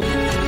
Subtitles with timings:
[0.00, 0.38] spun...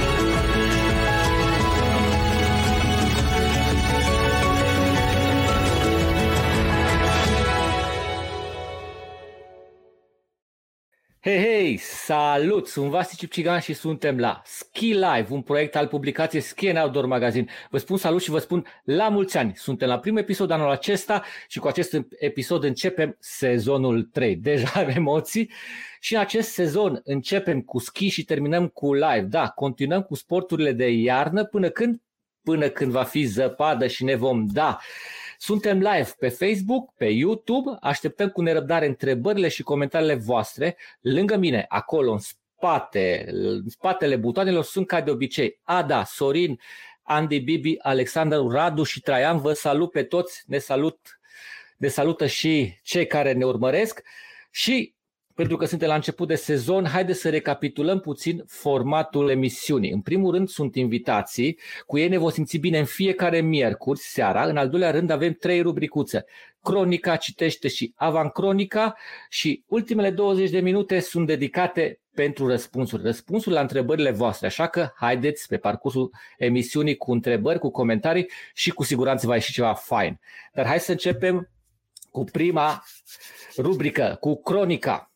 [11.23, 12.69] Hei, hei, salut!
[12.69, 17.07] Sunt Vasti Cipcigan și suntem la Ski Live, un proiect al publicației Ski and Outdoor
[17.07, 17.53] Magazine.
[17.71, 19.53] Vă spun salut și vă spun la mulți ani!
[19.57, 24.37] Suntem la primul episod anul acesta și cu acest episod începem sezonul 3.
[24.37, 25.51] Deja am emoții
[26.03, 29.27] și în acest sezon începem cu ski și terminăm cu live.
[29.29, 32.01] Da, continuăm cu sporturile de iarnă până când?
[32.43, 34.79] Până când va fi zăpadă și ne vom da.
[35.39, 40.77] Suntem live pe Facebook, pe YouTube, așteptăm cu nerăbdare întrebările și comentariile voastre.
[41.01, 46.61] Lângă mine, acolo, în spate, în spatele butoanelor, sunt ca de obicei Ada, Sorin,
[47.03, 49.41] Andy Bibi, Alexandru, Radu și Traian.
[49.41, 51.21] Vă salut pe toți, ne salut,
[51.77, 54.03] ne salută și cei care ne urmăresc.
[54.51, 54.95] Și
[55.41, 59.91] pentru că suntem la început de sezon, haideți să recapitulăm puțin formatul emisiunii.
[59.91, 64.45] În primul rând sunt invitații, cu ei ne vom simți bine în fiecare miercuri seara.
[64.45, 66.25] În al doilea rând avem trei rubricuțe.
[66.63, 68.97] Cronica, citește și avancronica
[69.29, 74.47] și ultimele 20 de minute sunt dedicate pentru răspunsuri, răspunsuri la întrebările voastre.
[74.47, 79.53] Așa că haideți pe parcursul emisiunii cu întrebări, cu comentarii și cu siguranță va ieși
[79.53, 80.21] ceva fain.
[80.53, 81.51] Dar hai să începem
[82.11, 82.83] cu prima
[83.59, 85.10] rubrică, cu cronica.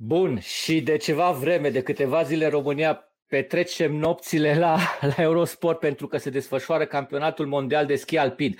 [0.00, 4.78] Bun, și de ceva vreme, de câteva zile în România, petrecem nopțile la,
[5.16, 8.56] la Eurosport pentru că se desfășoară campionatul mondial de schi alpin.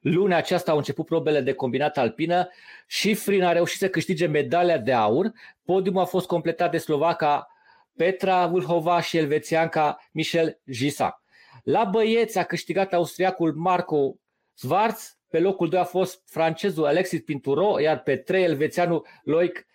[0.00, 2.48] Luna aceasta au început probele de combinat alpină
[2.86, 5.32] și Frin a reușit să câștige medalia de aur.
[5.64, 7.46] Podiumul a fost completat de slovaca
[7.96, 11.22] Petra Vâlhova și elvețianca Michel Gisa.
[11.62, 14.16] La băieți a câștigat austriacul Marco
[14.54, 19.66] Schwarz, pe locul 2 a fost francezul Alexis Pinturo, iar pe 3 elvețianul Loic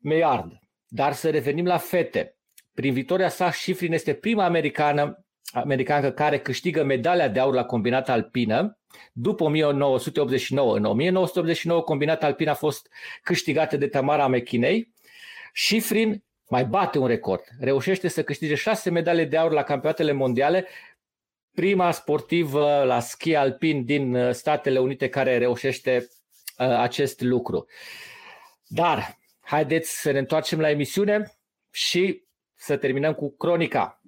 [0.00, 0.58] Meiard.
[0.86, 2.36] Dar să revenim la fete.
[2.74, 8.08] Prin victoria sa, Schifrin este prima americană americană care câștigă medalia de aur la combinat
[8.08, 8.78] alpină
[9.12, 10.76] după 1989.
[10.76, 12.88] În 1989 combinat alpin a fost
[13.22, 14.94] câștigată de Tamara Mechinei.
[15.54, 17.44] Schifrin mai bate un record.
[17.58, 20.66] Reușește să câștige șase medalii de aur la campionatele mondiale,
[21.54, 26.08] prima sportivă la schi alpin din uh, Statele Unite care reușește
[26.58, 27.66] uh, acest lucru.
[28.66, 29.19] Dar
[29.50, 31.32] Haideți să ne întoarcem la emisiune
[31.70, 32.24] și
[32.54, 34.02] să terminăm cu cronica.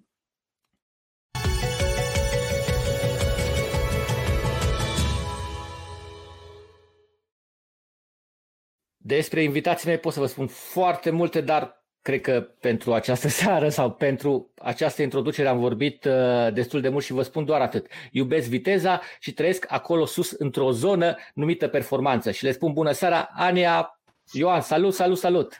[8.97, 13.69] Despre invitații mei pot să vă spun foarte multe, dar cred că pentru această seară
[13.69, 17.87] sau pentru această introducere am vorbit uh, destul de mult și vă spun doar atât.
[18.11, 22.31] Iubesc viteza și trăiesc acolo sus într-o zonă numită performanță.
[22.31, 24.02] Și le spun bună seara, Ania
[24.32, 25.53] Ioan, salut, salut, salut!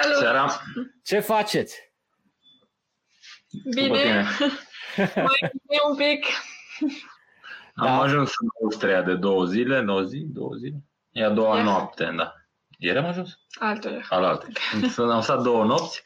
[0.00, 0.16] Salut!
[0.16, 0.60] Seara.
[1.04, 1.92] Ce faceți?
[3.74, 4.24] Bine,
[5.28, 6.26] mai bine un pic.
[7.74, 8.00] Am da.
[8.00, 10.76] ajuns în Austria de două zile, nouă zi, două zile.
[11.10, 11.66] E a doua yeah.
[11.66, 12.34] noapte, da.
[12.78, 13.38] Ieri am ajuns?
[13.58, 14.04] Altele.
[14.08, 14.46] Al alte.
[14.98, 16.02] am stat două nopți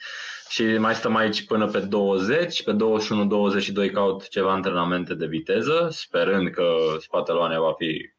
[0.48, 2.76] și mai stăm aici până pe 20, pe
[3.88, 8.10] 21-22 caut ceva antrenamente de viteză, sperând că spatele Oanei va fi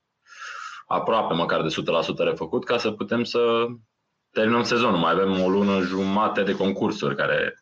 [0.88, 1.74] aproape măcar de
[2.14, 3.66] 100% refăcut ca să putem să
[4.32, 5.00] terminăm sezonul.
[5.00, 7.54] Mai avem o lună jumate de concursuri care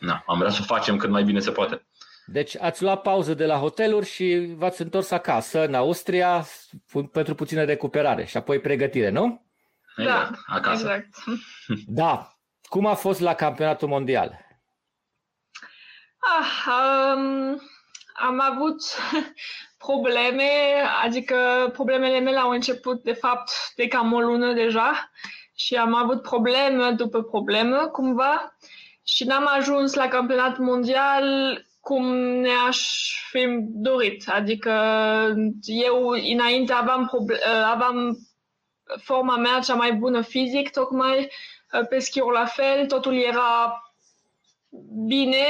[0.00, 1.86] na, am vrea să o facem cât mai bine se poate.
[2.26, 6.44] Deci ați luat pauză de la hoteluri și v-ați întors acasă, în Austria,
[7.12, 9.46] pentru puțină recuperare și apoi pregătire, nu?
[9.96, 10.82] Exact, da, acasă.
[10.82, 11.08] Exact.
[11.86, 12.34] Da.
[12.62, 14.38] Cum a fost la campionatul mondial?
[16.18, 17.60] Ah, um,
[18.14, 18.82] am avut
[19.86, 20.50] probleme,
[21.02, 25.10] adică problemele mele au început de fapt de cam o lună deja
[25.64, 28.56] și am avut probleme după probleme cumva
[29.04, 31.24] și n-am ajuns la campionat mondial
[31.80, 32.78] cum ne-aș
[33.30, 34.28] fi dorit.
[34.28, 34.72] Adică
[35.60, 37.10] eu înainte aveam,
[37.72, 38.16] aveam
[39.02, 41.28] forma mea cea mai bună fizic, tocmai
[41.88, 43.82] pe schiul la fel, totul era
[45.06, 45.46] bine,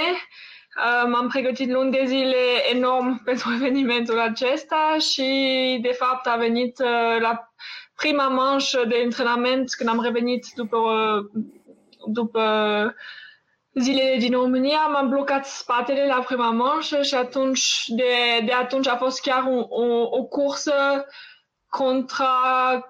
[1.11, 7.21] M-am pregătit luni de zile enorm pentru evenimentul acesta și, de fapt, a venit uh,
[7.21, 7.53] la
[8.01, 10.81] prima manșă de antrenament când am revenit după,
[12.07, 12.43] după
[13.75, 18.13] zilele din România, m-am blocat spatele la prima manșă și atunci, de,
[18.45, 21.07] de atunci a fost chiar o, o, o cursă
[21.69, 22.35] contra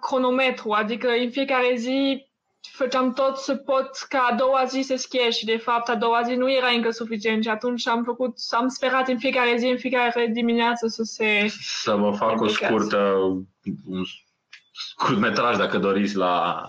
[0.01, 2.27] cronometru, adică în fiecare zi
[2.61, 6.23] făceam tot să pot ca a doua zi să schie și de fapt a doua
[6.23, 9.79] zi nu era încă suficient și atunci am făcut, am sperat în fiecare zi, în
[9.79, 11.47] fiecare dimineață să se...
[11.83, 12.99] Să vă fac o scurtă,
[13.87, 14.05] un
[14.89, 16.65] scurt metraj dacă doriți la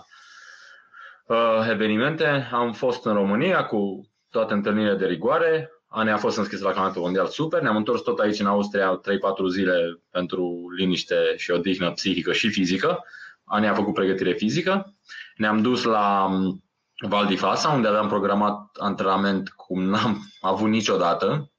[1.26, 2.48] uh, evenimente.
[2.52, 7.02] Am fost în România cu toate întâlnirile de rigoare, Ane a fost înscris la campionatul
[7.02, 9.02] mondial super, ne-am întors tot aici în Austria 3-4
[9.50, 13.04] zile pentru liniște și odihnă psihică și fizică.
[13.44, 14.94] Ane a făcut pregătire fizică.
[15.36, 16.64] Ne-am dus la um,
[17.08, 21.50] Val di Fasa, unde aveam programat antrenament cum n-am avut niciodată,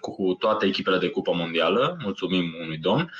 [0.00, 3.10] cu toate echipele de cupă mondială, mulțumim unui domn.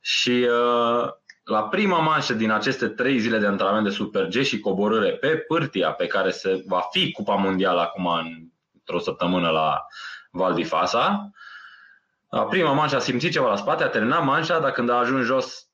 [0.00, 1.08] Și uh,
[1.46, 5.36] la prima manșă din aceste trei zile de antrenament de Super G și coborâre pe
[5.36, 8.08] pârtia pe care se va fi cupa mondială acum
[8.74, 9.86] într-o săptămână la
[10.30, 11.30] Val di Fasa,
[12.28, 15.24] la prima manșă a simțit ceva la spate, a terminat manșa, dar când a ajuns
[15.24, 15.68] jos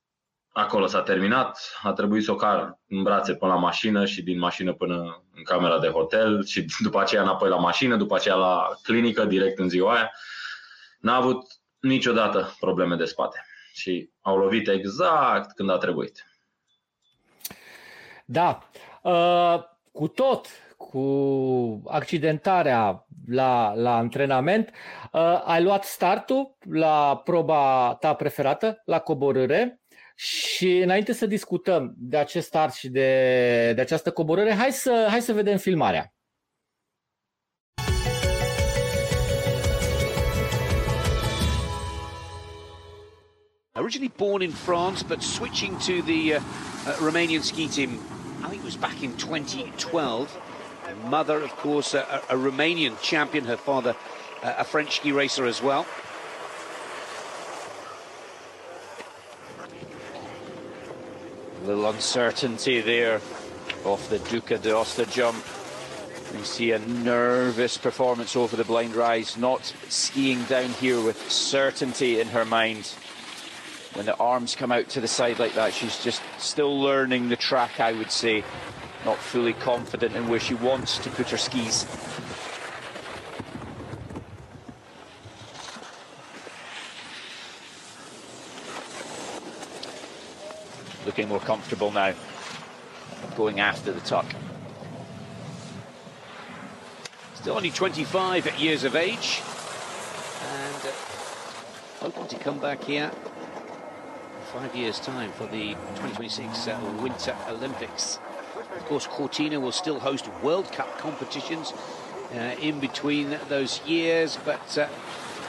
[0.52, 4.38] acolo s-a terminat, a trebuit să o car în brațe până la mașină și din
[4.38, 8.68] mașină până în camera de hotel și după aceea înapoi la mașină, după aceea la
[8.82, 10.10] clinică, direct în ziua aia.
[11.00, 11.46] N-a avut
[11.80, 16.26] niciodată probleme de spate și au lovit exact când a trebuit.
[18.24, 18.68] Da,
[19.02, 20.46] uh, cu tot,
[20.76, 24.70] cu accidentarea la, la antrenament,
[25.12, 29.82] uh, ai luat startul la proba ta preferată, la coborâre,
[30.14, 35.20] și înainte să discutăm de acest start și de, de această coborâre, hai să, hai
[35.20, 36.14] să vedem filmarea.
[43.74, 47.98] Originally born in France, but switching to the uh, uh, Romanian ski team,
[48.42, 50.42] I think it was back in 2012.
[51.06, 53.96] Mother, of course, a, a Romanian champion, her father,
[54.42, 55.86] uh, a French ski racer as well.
[61.62, 63.22] A little uncertainty there
[63.86, 65.42] off the Duca d'Osta jump.
[66.34, 72.20] We see a nervous performance over the blind rise, not skiing down here with certainty
[72.20, 72.92] in her mind.
[73.94, 77.36] When the arms come out to the side like that, she's just still learning the
[77.36, 78.42] track, I would say.
[79.04, 81.86] Not fully confident in where she wants to put her skis.
[91.04, 92.14] looking more comfortable now,
[93.36, 94.24] going after the tuck.
[97.34, 99.42] Still only 25 years of age,
[100.54, 100.92] and uh,
[102.00, 103.10] hoping to come back here
[104.52, 108.18] five years' time for the 2026 uh, Winter Olympics.
[108.76, 111.72] Of course, Cortina will still host World Cup competitions
[112.34, 114.88] uh, in between those years, but uh,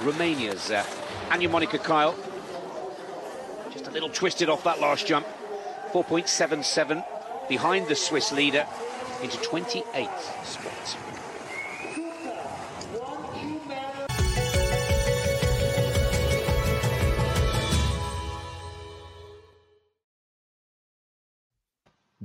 [0.03, 0.85] Romania's uh,
[1.31, 2.15] Anya Monica Kyle
[3.71, 5.27] just a little twisted off that last jump.
[5.91, 7.03] 4.77
[7.49, 8.65] behind the Swiss leader
[9.21, 11.12] into 28th spot.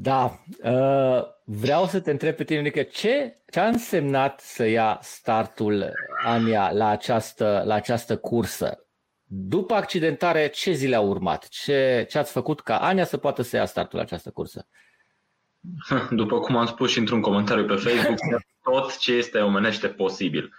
[0.01, 4.99] Da, uh, vreau să te întreb pe tine, Nică, ce, ce a însemnat să ia
[5.03, 5.93] startul
[6.25, 8.87] Ania la această, la această cursă?
[9.25, 11.49] După accidentare, ce zile au urmat?
[11.49, 14.67] Ce, ce ați făcut ca Ania să poată să ia startul la această cursă?
[16.11, 18.19] După cum am spus și într-un comentariu pe Facebook,
[18.63, 20.53] tot ce este omenește posibil.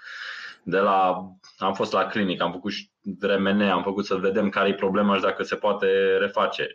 [0.64, 1.26] De la,
[1.58, 5.16] am fost la clinic, am făcut și RMN, am făcut să vedem care e problema
[5.16, 6.68] și dacă se poate reface.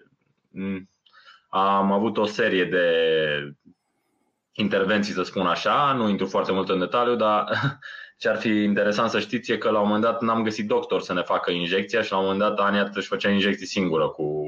[1.55, 1.61] Mm.
[1.61, 2.87] Am avut o serie de
[4.53, 7.45] intervenții, să spun așa, nu intru foarte mult în detaliu, dar
[8.19, 11.01] Ce ar fi interesant să știți e că la un moment dat n-am găsit doctor
[11.01, 14.45] să ne facă injecția și la un moment dat Ania își făcea injecții singură cu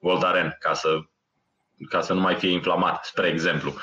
[0.00, 0.98] Voltaren ca să,
[1.88, 3.74] ca să nu mai fie inflamat, spre exemplu.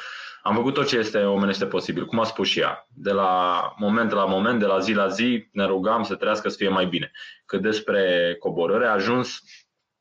[0.41, 2.87] Am făcut tot ce este omenește posibil, cum a spus și ea.
[2.93, 6.57] De la moment la moment, de la zi la zi, ne rugam să trăiască să
[6.57, 7.11] fie mai bine.
[7.45, 9.41] Cât despre coborâre, a ajuns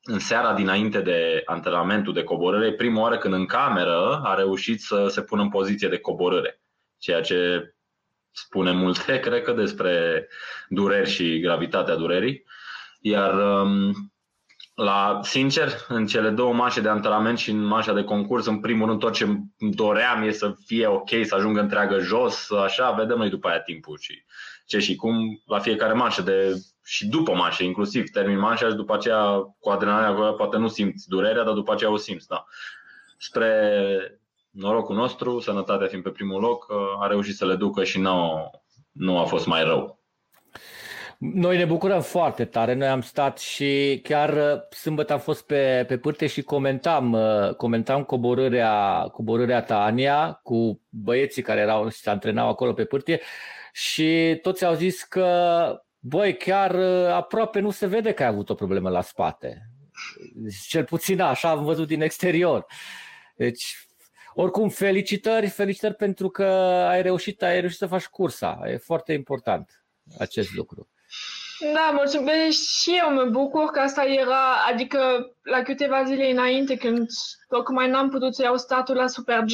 [0.06, 5.06] în seara dinainte de antrenamentul de coborâre, prima oară când în cameră a reușit să
[5.08, 6.60] se pună în poziție de coborâre.
[6.98, 7.70] Ceea ce
[8.30, 10.26] spune multe, cred că, despre
[10.68, 12.44] dureri și gravitatea durerii.
[13.00, 13.92] Iar um,
[14.75, 18.86] la, sincer, în cele două mașe de antrenament și în mașa de concurs, în primul
[18.88, 19.26] rând tot ce
[19.58, 23.98] doream e să fie ok, să ajungă întreagă jos, așa, vedem noi după aia timpul
[24.00, 24.25] și
[24.66, 26.52] ce și cum la fiecare mașă de,
[26.86, 31.44] și după mașă, inclusiv termin mașa și după aceea cu adrenalina poate nu simți durerea,
[31.44, 32.44] dar după aceea o simți, da.
[33.18, 36.66] Spre norocul nostru, sănătatea fiind pe primul loc,
[37.00, 38.50] a reușit să le ducă și nu,
[38.92, 40.00] nu a fost mai rău.
[41.18, 42.74] Noi ne bucurăm foarte tare.
[42.74, 47.54] Noi am stat și chiar uh, sâmbătă am fost pe, pe pârte și comentam, uh,
[47.54, 53.20] comentam coborârea, coborârea ta, Ania, cu băieții care erau și se antrenau acolo pe pârtie
[53.72, 55.26] și toți au zis că,
[56.08, 59.70] băi, chiar uh, aproape nu se vede că ai avut o problemă la spate.
[60.68, 62.66] Cel puțin așa am văzut din exterior.
[63.36, 63.88] Deci,
[64.34, 66.44] oricum, felicitări, felicitări pentru că
[66.90, 68.60] ai reușit, ai reușit să faci cursa.
[68.64, 69.84] E foarte important
[70.18, 70.88] acest lucru.
[71.75, 77.08] Da, mulțumesc și eu mă bucur că asta era, adică la câteva zile înainte când
[77.48, 79.52] tocmai n-am putut să iau statul la Super G,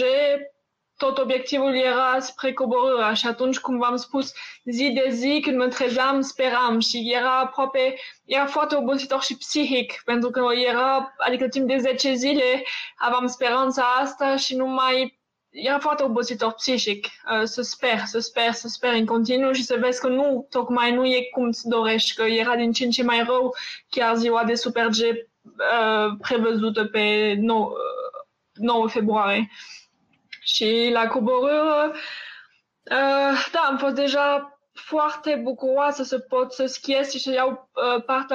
[1.02, 4.32] tot obiectivul era spre coborârea și atunci, cum v-am spus,
[4.64, 7.94] zi de zi, când mă trezeam, speram și era aproape,
[8.25, 12.64] era foarte obositor și psihic, pentru că era, adică timp de 10 zile
[12.97, 18.52] aveam speranța asta și nu mai era foarte obositor psihic uh, să sper, să sper,
[18.52, 22.14] să sper în continuu și să vezi că nu, tocmai nu e cum îți dorești,
[22.14, 23.54] că era din ce în ce mai rău
[23.88, 27.73] chiar ziua de Super G uh, prevăzută pe 9,
[28.52, 29.50] 9 uh, februarie.
[30.44, 37.18] Și la coborâre, uh, da, am fost deja foarte bucuroasă să pot să schiez și
[37.18, 38.34] să iau uh, parte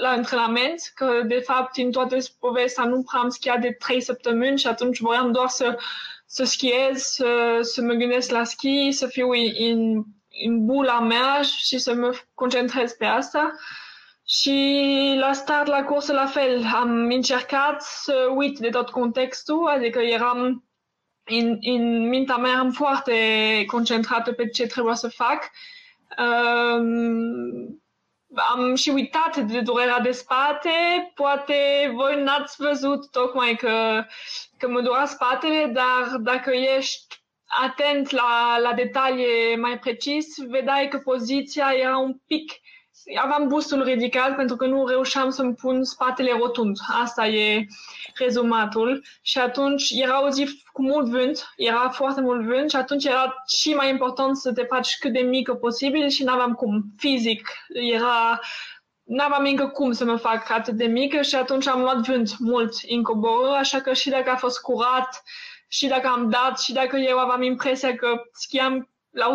[0.00, 4.58] la antrenament, că de fapt în toată povestea nu prea am schiat de trei săptămâni
[4.58, 5.78] și atunci voiam doar să
[6.26, 10.02] să schiez, să, să mă gândesc la schi, să fiu în,
[10.44, 13.52] în bula mea și să mă concentrez pe asta.
[14.28, 19.98] Și la start la cursă la fel, am încercat să uit de tot contextul, adică
[19.98, 20.64] eram
[21.26, 23.14] în, în mintea mea am foarte
[23.66, 25.50] concentrată pe ce trebuia să fac.
[26.18, 27.82] Um,
[28.34, 30.70] am și uitat de durerea de spate,
[31.14, 34.04] poate voi n-ați văzut tocmai că,
[34.58, 37.20] că mă dura spatele, dar dacă ești
[37.62, 42.52] atent la, la detalii mai precis, vedeai că poziția era un pic
[43.22, 46.76] aveam bustul ridicat pentru că nu reușeam să-mi pun spatele rotund.
[47.02, 47.66] Asta e
[48.18, 49.04] rezumatul.
[49.22, 53.34] Și atunci era o zi cu mult vânt, era foarte mult vânt și atunci era
[53.58, 56.84] și mai important să te faci cât de mică posibil și n-aveam cum.
[56.96, 58.40] Fizic era
[59.02, 62.74] n-aveam încă cum să mă fac atât de mică și atunci am luat vânt mult
[62.88, 65.22] în coboră, așa că și dacă a fost curat,
[65.68, 69.32] și dacă am dat, și dacă eu aveam impresia că schiam la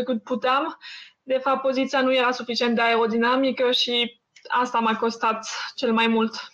[0.00, 0.78] 100% cât puteam,
[1.22, 6.52] de fapt poziția nu era suficient de aerodinamică și asta m-a costat cel mai mult.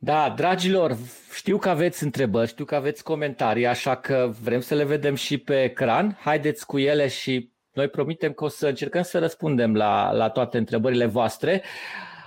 [0.00, 0.96] Da, dragilor,
[1.34, 5.38] știu că aveți întrebări, știu că aveți comentarii, așa că vrem să le vedem și
[5.38, 6.18] pe ecran.
[6.20, 10.58] Haideți cu ele și noi promitem că o să încercăm să răspundem la, la toate
[10.58, 11.62] întrebările voastre.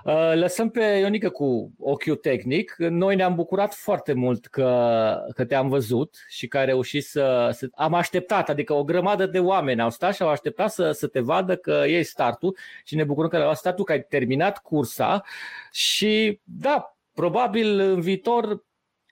[0.03, 2.75] Uh, lăsăm pe Ionica cu ochiul tehnic.
[2.77, 7.67] Noi ne-am bucurat foarte mult că, că te-am văzut și că ai reușit să, să...
[7.75, 11.19] Am așteptat, adică o grămadă de oameni au stat și au așteptat să, să te
[11.19, 15.23] vadă că iei startul și ne bucurăm că ai startul, că ai terminat cursa
[15.71, 18.63] și da, probabil în viitor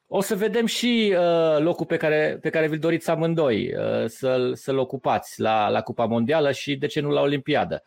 [0.07, 4.55] o să vedem și uh, locul pe care, pe care vi-l doriți amândoi, uh, să-l,
[4.55, 7.83] să-l ocupați la, la Cupa Mondială și de ce nu la Olimpiadă.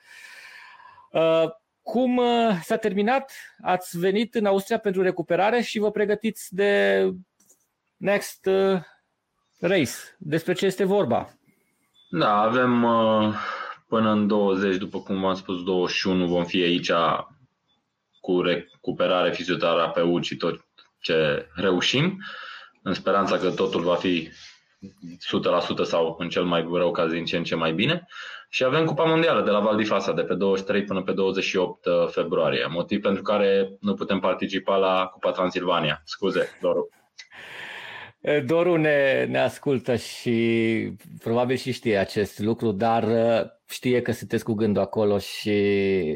[1.10, 1.44] Uh,
[1.82, 3.32] cum uh, s-a terminat?
[3.62, 7.02] Ați venit în Austria pentru recuperare și vă pregătiți de
[7.96, 8.80] next uh,
[9.60, 9.92] race.
[10.18, 11.28] Despre ce este vorba?
[12.10, 13.34] Da, avem uh,
[13.88, 16.90] până în 20, după cum v-am spus, 21 vom fi aici
[18.22, 20.64] cu recuperare fizioterapeut și tot
[21.00, 22.22] ce reușim,
[22.82, 24.28] în speranța că totul va fi
[25.82, 28.06] 100% sau în cel mai rău caz din ce în ce mai bine.
[28.48, 31.84] Și avem Cupa Mondială de la Val di Fasa de pe 23 până pe 28
[31.84, 36.02] uh, februarie, motiv pentru care nu putem participa la Cupa Transilvania.
[36.04, 36.88] Scuze, Doru.
[38.44, 40.88] Doru ne, ne ascultă și
[41.22, 45.50] probabil și știe acest lucru, dar uh, știe că sunteți cu gândul acolo și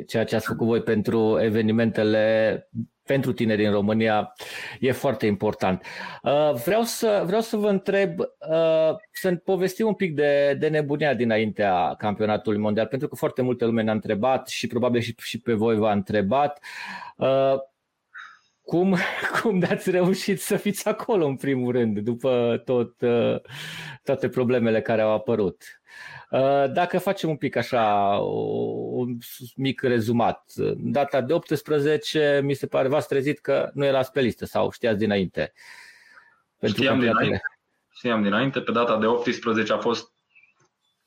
[0.07, 2.69] ceea ce ați făcut voi pentru evenimentele
[3.07, 4.33] pentru tine din România
[4.81, 5.83] e foarte important.
[6.23, 11.15] Uh, vreau să, vreau să vă întreb, uh, să povestim un pic de, de nebunia
[11.15, 15.53] dinaintea campionatului mondial, pentru că foarte multe lume ne-a întrebat și probabil și, și pe
[15.53, 16.65] voi v-a întrebat.
[17.17, 17.55] Uh,
[18.63, 18.97] cum,
[19.43, 22.97] cum ați reușit să fiți acolo în primul rând, după tot,
[24.03, 25.81] toate problemele care au apărut?
[26.31, 28.17] Uh, dacă facem un pic așa,
[28.91, 29.19] un
[29.57, 34.45] mic rezumat, data de 18, mi se pare, v-ați trezit că nu erați pe listă
[34.45, 35.53] sau știați dinainte?
[36.59, 37.41] Pentru știam dinainte,
[37.95, 40.15] știam dinainte, pe data de 18 a fost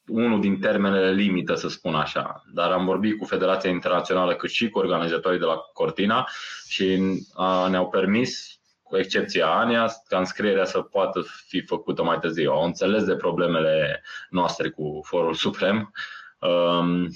[0.07, 2.43] unul din termenele limită, să spun așa.
[2.53, 6.29] Dar am vorbit cu Federația Internațională cât și cu organizatorii de la Cortina
[6.67, 7.01] și
[7.69, 8.58] ne-au permis
[8.89, 12.51] cu excepția Ania, ca înscrierea să poată fi făcută mai târziu.
[12.51, 15.91] Au înțeles de problemele noastre cu Forul Suprem.
[16.39, 17.07] Um,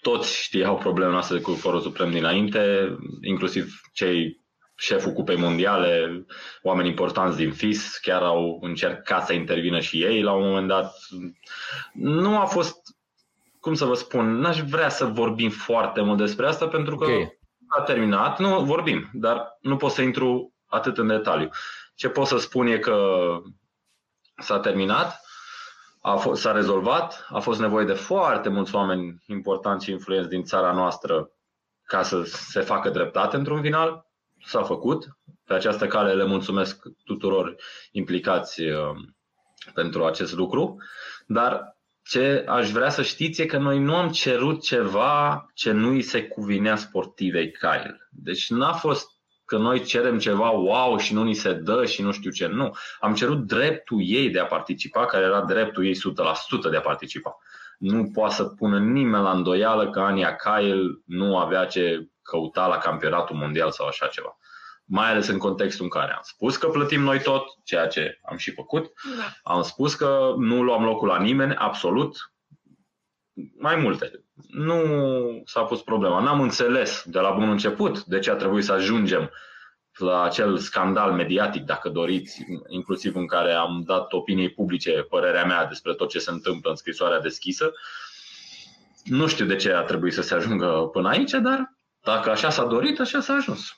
[0.00, 4.40] toți știau problemele noastre cu forul suprem dinainte, inclusiv cei
[4.76, 6.24] șeful cupei mondiale,
[6.62, 10.94] oameni importanți din FIS, chiar au încercat să intervină și ei la un moment dat.
[11.92, 12.76] Nu a fost,
[13.60, 17.40] cum să vă spun, n-aș vrea să vorbim foarte mult despre asta pentru că okay.
[17.78, 18.38] A terminat.
[18.38, 21.48] Nu, vorbim, dar nu pot să intru atât în detaliu.
[21.94, 22.96] Ce pot să spun e că
[24.36, 25.20] s-a terminat,
[26.00, 30.44] a fost, s-a rezolvat, a fost nevoie de foarte mulți oameni importanți și influenți din
[30.44, 31.30] țara noastră
[31.84, 34.06] ca să se facă dreptate într-un final.
[34.44, 35.08] S-a făcut.
[35.44, 37.56] Pe această cale le mulțumesc tuturor
[37.90, 38.96] implicați uh,
[39.74, 40.76] pentru acest lucru.
[41.26, 45.88] Dar ce aș vrea să știți e că noi nu am cerut ceva ce nu
[45.88, 48.08] îi se cuvinea sportivei Kyle.
[48.10, 49.10] Deci n-a fost
[49.44, 52.46] că noi cerem ceva wow și nu ni se dă și nu știu ce.
[52.46, 52.72] Nu.
[53.00, 57.36] Am cerut dreptul ei de a participa, care era dreptul ei 100% de a participa.
[57.78, 62.78] Nu poate să pună nimeni la îndoială că Ania Kyle nu avea ce căuta la
[62.78, 64.36] campionatul mondial sau așa ceva.
[64.94, 68.36] Mai ales în contextul în care am spus că plătim noi tot, ceea ce am
[68.36, 68.92] și făcut.
[69.16, 69.52] Da.
[69.52, 72.32] Am spus că nu luăm locul la nimeni, absolut.
[73.58, 74.24] Mai multe.
[74.48, 74.82] Nu
[75.44, 76.20] s-a pus problema.
[76.20, 79.30] N-am înțeles de la bun început de ce a trebuit să ajungem
[79.98, 85.66] la acel scandal mediatic, dacă doriți, inclusiv în care am dat opiniei publice părerea mea
[85.66, 87.72] despre tot ce se întâmplă în scrisoarea deschisă.
[89.04, 92.64] Nu știu de ce a trebuit să se ajungă până aici, dar dacă așa s-a
[92.64, 93.76] dorit, așa s-a ajuns.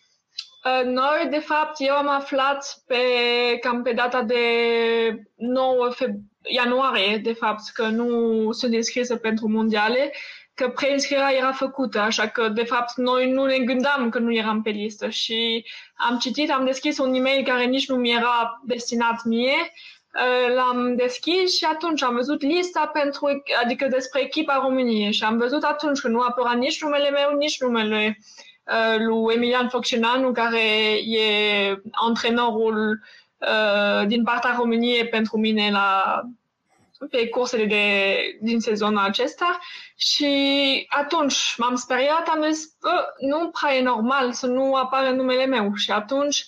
[0.65, 2.97] Uh, noi, de fapt, eu am aflat pe,
[3.61, 4.39] cam pe data de
[5.37, 10.13] 9 feb- ianuarie, de fapt, că nu sunt înscrisă pentru mondiale,
[10.55, 14.63] că preinscrierea era făcută, așa că, de fapt, noi nu ne gândeam că nu eram
[14.63, 19.25] pe listă și am citit, am deschis un e-mail care nici nu mi era destinat
[19.25, 25.25] mie, uh, l-am deschis și atunci am văzut lista pentru, adică despre echipa României și
[25.25, 28.54] am văzut atunci că nu apăra nici numele meu, nici numele uh,
[28.99, 30.63] lui Emilian Focșinanu, care
[31.07, 31.27] e
[31.91, 33.03] antrenorul
[33.39, 36.21] uh, din partea României pentru mine la
[37.11, 39.59] pe cursele de, din sezonul acesta.
[39.97, 42.77] Și atunci m-am speriat, am zis,
[43.19, 45.75] nu prea e normal să nu apară numele meu.
[45.75, 46.47] Și atunci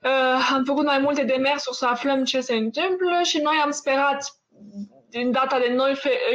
[0.00, 4.36] uh, am făcut mai multe demersuri să aflăm ce se întâmplă și noi am sperat
[5.08, 5.88] din data de 9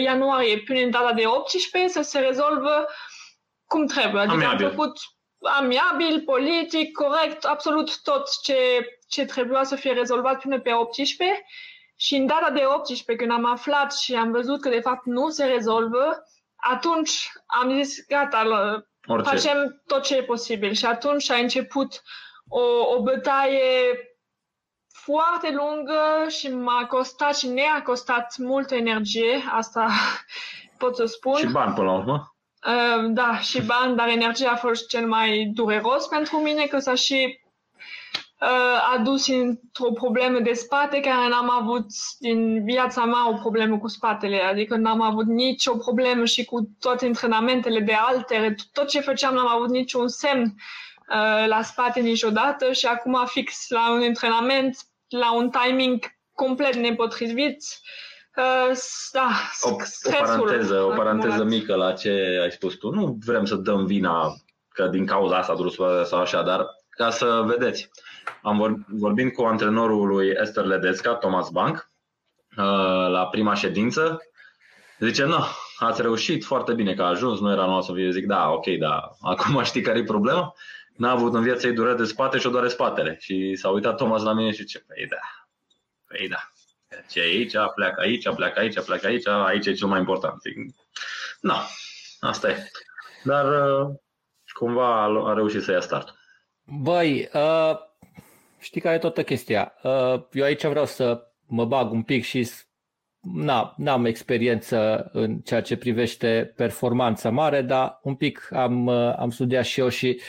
[0.04, 2.88] ianuarie până în data de 18 să se rezolvă
[3.68, 4.22] cum trebuie.
[4.22, 4.66] Adică amiabil.
[4.66, 4.98] am făcut
[5.42, 11.46] amiabil, politic, corect, absolut tot ce, ce trebuia să fie rezolvat până pe 18
[11.96, 15.30] și în data de 18, când am aflat și am văzut că de fapt nu
[15.30, 16.24] se rezolvă,
[16.56, 18.44] atunci am zis, gata,
[19.08, 19.30] Orice.
[19.30, 20.74] facem tot ce e posibil.
[20.74, 22.02] Și atunci a început
[22.48, 22.62] o,
[22.96, 23.98] o bătaie
[24.88, 29.90] foarte lungă și m-a costat și ne-a costat multă energie, asta
[30.78, 31.36] pot să spun.
[31.36, 32.37] Și bani până la urmă?
[32.68, 36.96] Uh, da, și bani, dar energia a fost cel mai dureros pentru mine, că s-a
[36.96, 37.40] și
[38.42, 41.86] uh, adus într-o problemă de spate care n-am avut
[42.20, 47.06] din viața mea o problemă cu spatele, adică n-am avut nicio problemă și cu toate
[47.06, 52.86] antrenamentele de altere, tot ce făceam n-am avut niciun semn uh, la spate niciodată și
[52.86, 54.78] acum fix la un antrenament,
[55.08, 56.00] la un timing
[56.34, 58.07] complet nepotrivit, Uh,
[59.12, 59.30] da,
[59.62, 59.76] o, o
[60.20, 62.90] paranteză, o paranteză mică la ce ai spus tu.
[62.90, 64.34] Nu vrem să dăm vina
[64.70, 67.90] că din cauza asta a dus sau așa, dar ca să vedeți.
[68.42, 71.92] Am vorbit cu antrenorul lui Esther Ledesca, Thomas Bank,
[72.58, 74.22] uh, la prima ședință.
[75.00, 75.44] Zice, nu,
[75.78, 78.12] ați reușit foarte bine că a ajuns, nu era noastră să fie.
[78.12, 80.54] Zic, da, ok, da, acum știi care e problema?
[80.96, 83.18] N-a avut în viață ei dureri de spate și o doare spatele.
[83.20, 85.18] Și s-a uitat Thomas la mine și zice, păi da,
[86.08, 86.52] păi da.
[87.10, 90.42] Ce aici, pleacă aici, pleacă aici, pleacă aici, aici e cel mai important.
[90.42, 90.56] Zic,
[91.42, 91.54] nu,
[92.20, 92.70] asta e.
[93.24, 93.96] Dar uh,
[94.54, 96.16] cumva a reușit să ia start.
[96.64, 97.76] Băi, uh,
[98.60, 99.74] știi care e toată chestia?
[99.84, 102.50] Uh, eu aici vreau să mă bag un pic și
[103.20, 109.30] na, n-am experiență în ceea ce privește performanța mare, dar un pic am, uh, am
[109.30, 110.22] studiat și eu și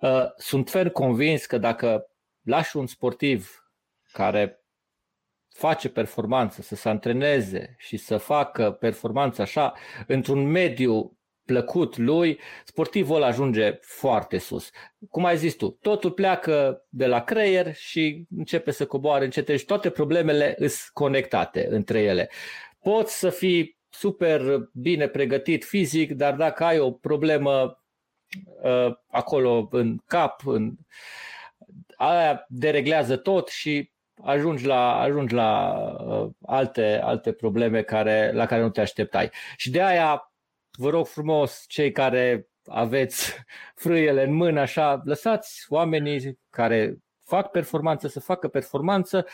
[0.00, 2.06] uh, sunt fer convins că dacă
[2.42, 3.68] lași un sportiv
[4.12, 4.63] care
[5.54, 9.72] face performanță, să se antreneze și să facă performanță așa
[10.06, 14.70] într-un mediu plăcut lui, sportivul ajunge foarte sus.
[15.10, 19.64] Cum ai zis tu, totul pleacă de la creier și începe să coboare încet și
[19.64, 22.30] toate problemele sunt conectate între ele.
[22.80, 27.82] Poți să fii super bine pregătit fizic, dar dacă ai o problemă
[28.62, 30.72] uh, acolo în cap, în,
[31.96, 38.62] aia dereglează tot și ajungi la, ajungi la uh, alte, alte probleme care, la care
[38.62, 39.30] nu te așteptai.
[39.56, 40.32] Și de aia
[40.78, 43.34] vă rog frumos, cei care aveți
[43.82, 49.26] frâiele în mână, așa, lăsați oamenii care fac performanță să facă performanță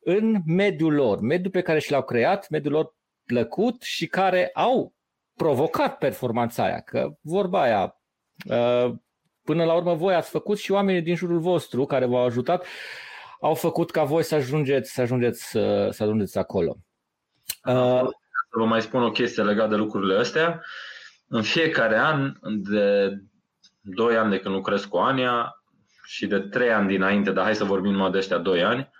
[0.00, 2.94] în mediul lor, mediul pe care și l-au creat, mediul lor
[3.26, 4.94] plăcut și care au
[5.34, 8.00] provocat performanța aia, că vorba aia,
[8.48, 8.94] uh,
[9.42, 12.66] până la urmă voi ați făcut și oamenii din jurul vostru care v-au ajutat
[13.44, 15.48] au făcut ca voi să ajungeți, să ajungeți,
[15.90, 16.76] să ajungeți acolo.
[17.64, 18.08] Uh,
[18.50, 20.62] să vă mai spun o chestie legată de lucrurile astea.
[21.28, 23.10] În fiecare an, de
[23.80, 25.62] 2 ani de când lucrez cu Ania
[26.04, 28.90] și de 3 ani dinainte, dar hai să vorbim numai de ăștia 2 ani,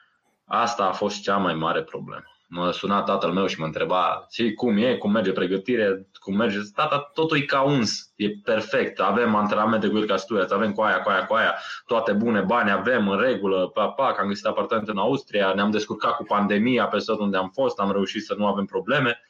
[0.45, 4.53] asta a fost cea mai mare problemă mă suna tatăl meu și mă întreba și
[4.53, 6.59] cum e, cum merge pregătire, cum merge.
[6.75, 9.01] Tata, totul e ca uns, e perfect.
[9.01, 11.55] Avem antrenamente cu Ilca Stuiaț, avem cu aia, cu aia, cu aia,
[11.87, 15.71] toate bune, bani avem în regulă, pa, pa, că am găsit apartament în Austria, ne-am
[15.71, 19.21] descurcat cu pandemia pe tot unde am fost, am reușit să nu avem probleme.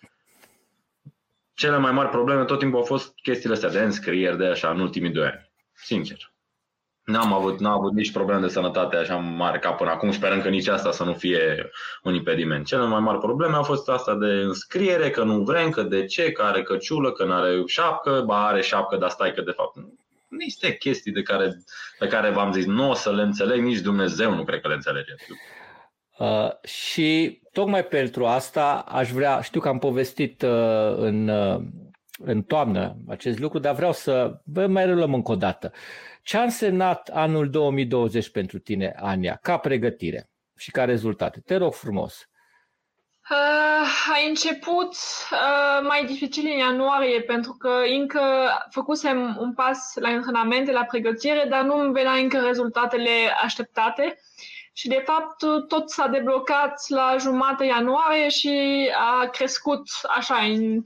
[1.54, 4.80] Cele mai mari probleme tot timpul au fost chestiile astea de înscrieri de așa în
[4.80, 5.50] ultimii doi ani.
[5.72, 6.33] Sincer.
[7.04, 10.48] N-am avut, n-am avut nici probleme de sănătate așa mare ca până acum, sperăm că
[10.48, 11.70] nici asta să nu fie
[12.02, 12.66] un impediment.
[12.66, 16.32] Cele mai mari probleme au fost asta de înscriere, că nu vrem, că de ce,
[16.32, 19.76] că are căciulă, că nu are șapcă, ba are șapcă, dar stai că de fapt
[20.28, 21.62] niște chestii de care,
[21.98, 24.74] pe care v-am zis, nu o să le înțeleg, nici Dumnezeu nu cred că le
[24.74, 25.12] înțelege.
[26.18, 31.60] Uh, și tocmai pentru asta aș vrea, știu că am povestit uh, în, uh,
[32.18, 35.72] în toamnă acest lucru, dar vreau să vă mai reluăm încă o dată.
[36.24, 41.40] Ce a însemnat anul 2020 pentru tine, Ania, ca pregătire și ca rezultate?
[41.46, 42.28] Te rog frumos.
[43.30, 48.22] Uh, a început uh, mai dificil în ianuarie pentru că încă
[48.70, 53.10] făcusem un pas la antrenamente, la pregătire, dar nu îmi venea încă rezultatele
[53.42, 54.18] așteptate.
[54.72, 59.82] Și de fapt tot s-a deblocat la jumătate ianuarie și a crescut
[60.16, 60.84] așa, în 2-3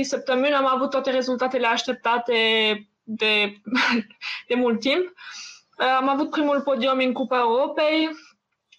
[0.00, 2.34] săptămâni am avut toate rezultatele așteptate
[3.06, 3.60] de,
[4.48, 5.12] de mult timp.
[5.98, 8.10] Am avut primul podium în Cupa Europei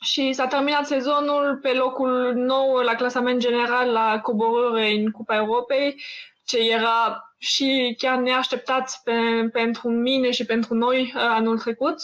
[0.02, 6.02] și s-a terminat sezonul pe locul nou la clasament general la coborâre în Cupa Europei,
[6.46, 9.13] ce era și chiar neașteptat pe,
[9.52, 11.96] pentru mine și pentru noi uh, anul trecut.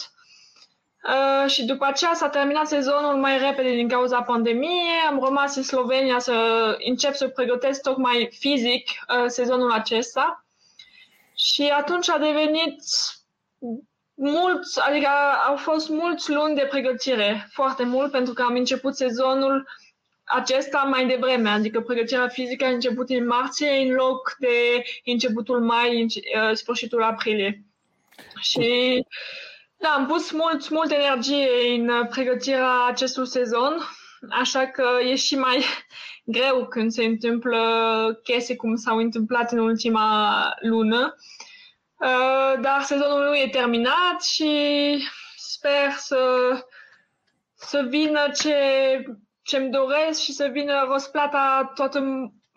[1.08, 5.06] Uh, și după aceea s-a terminat sezonul mai repede din cauza pandemiei.
[5.08, 6.32] Am rămas în Slovenia să
[6.84, 10.43] încep să pregătesc tocmai fizic uh, sezonul acesta.
[11.36, 12.82] Și atunci a devenit
[14.14, 15.08] mulți, adică
[15.46, 19.68] au fost mulți luni de pregătire, foarte mult, pentru că am început sezonul
[20.24, 26.00] acesta mai devreme, adică pregătirea fizică a început în martie în loc de începutul mai,
[26.00, 27.64] în uh, sfârșitul aprilie.
[28.40, 29.04] Și
[29.76, 33.76] da, am pus mult, mult energie în pregătirea acestui sezon,
[34.30, 35.64] așa că e și mai
[36.36, 37.60] greu când se întâmplă
[38.22, 41.16] chestii cum s-au întâmplat în ultima lună.
[41.98, 44.48] Uh, dar sezonul nu e terminat și
[45.36, 46.18] sper să,
[47.54, 48.54] să vină ce
[49.44, 52.00] ce-mi doresc și să vină răsplata toată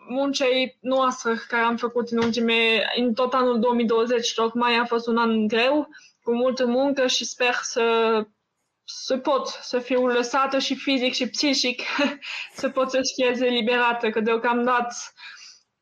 [0.08, 4.34] muncei noastre care am făcut în ultime, în tot anul 2020.
[4.34, 5.88] Tocmai a fost un an greu,
[6.22, 7.82] cu multă muncă și sper să
[8.90, 11.82] să pot să fiu lăsată și fizic și psihic
[12.60, 14.94] să pot să fie eliberată, că deocamdată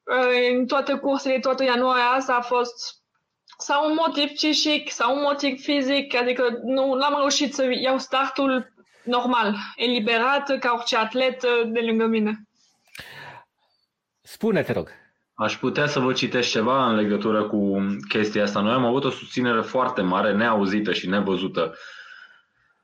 [0.03, 2.75] uh, în toate cursele, toată ianuarie asta a fost
[3.59, 8.73] sau un motiv psihic sau un motiv fizic, adică nu am reușit să iau startul
[9.05, 12.49] normal, eliberat ca orice atlet uh, de lângă mine.
[14.23, 14.89] Spune, te rog.
[15.35, 18.61] Aș putea să vă citesc ceva în legătură cu chestia asta.
[18.61, 21.75] Noi am avut o susținere foarte mare, neauzită și nevăzută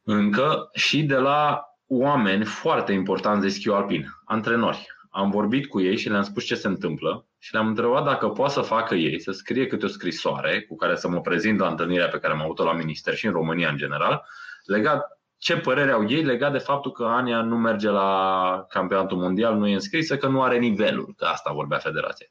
[0.03, 4.87] încă și de la oameni foarte importanți de schiu alpin, antrenori.
[5.11, 8.53] Am vorbit cu ei și le-am spus ce se întâmplă și le-am întrebat dacă poate
[8.53, 12.09] să facă ei, să scrie câte o scrisoare cu care să mă prezint la întâlnirea
[12.09, 14.25] pe care am avut-o la minister și în România în general,
[14.65, 19.57] legat ce părere au ei legat de faptul că Ania nu merge la campionatul mondial,
[19.57, 22.27] nu e înscrisă, că nu are nivelul, că asta vorbea federația.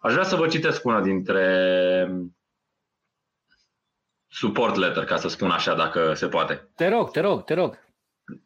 [0.00, 2.30] Aș vrea să vă citesc una dintre
[4.28, 6.68] support letter, ca să spun așa, dacă se poate.
[6.76, 7.78] Te rog, te rog, te rog.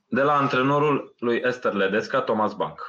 [0.07, 2.81] De la antrenorul lui Esther Ledesca, Thomas Bank.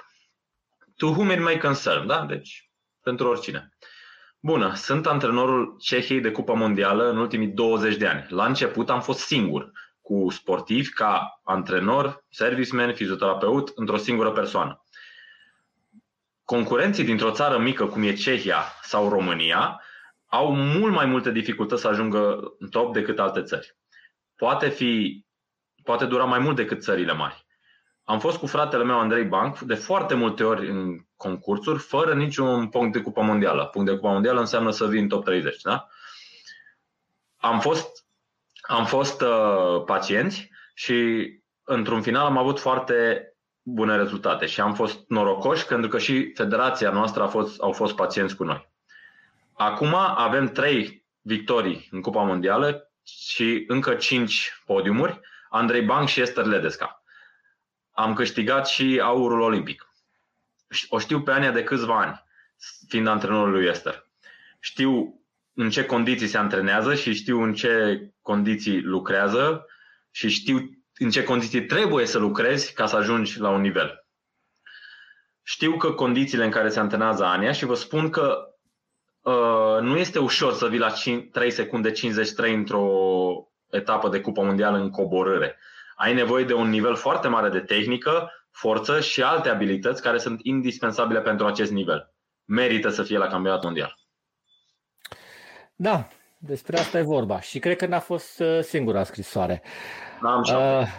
[0.98, 2.26] To whom it may concern, da?
[2.26, 2.70] Deci,
[3.02, 3.74] pentru oricine.
[4.40, 8.26] Bună, sunt antrenorul Cehiei de Cupa Mondială în ultimii 20 de ani.
[8.30, 14.84] La început am fost singur cu sportivi ca antrenor, serviceman, fizioterapeut într-o singură persoană.
[16.46, 19.82] Concurenții dintr-o țară mică cum e Cehia sau România
[20.34, 23.78] au mult mai multe dificultăți să ajungă în top decât alte țări.
[24.36, 25.26] Poate fi
[25.84, 27.46] poate dura mai mult decât țările mari.
[28.04, 32.70] am fost cu fratele meu Andrei Banc de foarte multe ori în concursuri, fără niciun
[32.70, 33.66] punct de Cupa Mondială.
[33.66, 35.88] Punct de Cupa Mondială înseamnă să vii în top 30, da?
[37.38, 38.06] Am fost,
[38.62, 41.30] am fost uh, pacienți și
[41.64, 43.28] într-un final am avut foarte
[43.62, 47.96] bune rezultate și am fost norocoși pentru că și federația noastră a fost, au fost
[47.96, 48.73] pacienți cu noi.
[49.64, 56.46] Acum avem trei victorii în Cupa Mondială și încă cinci podiumuri, Andrei Banc și Esther
[56.46, 57.04] Ledesca.
[57.92, 59.88] Am câștigat și aurul olimpic.
[60.90, 62.24] O știu pe Ania de câțiva ani,
[62.88, 64.08] fiind antrenorul lui Esther.
[64.60, 65.22] Știu
[65.54, 69.66] în ce condiții se antrenează și știu în ce condiții lucrează
[70.12, 74.08] și știu în ce condiții trebuie să lucrezi ca să ajungi la un nivel.
[75.44, 78.48] Știu că condițiile în care se antrenează Ania și vă spun că
[79.24, 82.88] uh, nu este ușor să vii la 5, 3 secunde 53 într-o
[83.70, 85.58] etapă de Cupa Mondială în coborâre.
[85.96, 90.40] Ai nevoie de un nivel foarte mare de tehnică, forță și alte abilități care sunt
[90.44, 92.14] indispensabile pentru acest nivel.
[92.46, 93.98] Merită să fie la campionatul mondial.
[95.76, 96.08] Da,
[96.38, 97.42] despre asta e vorba.
[97.42, 99.64] Și cred că n-a fost uh, singura scrisoare.
[100.22, 100.92] Am șapte.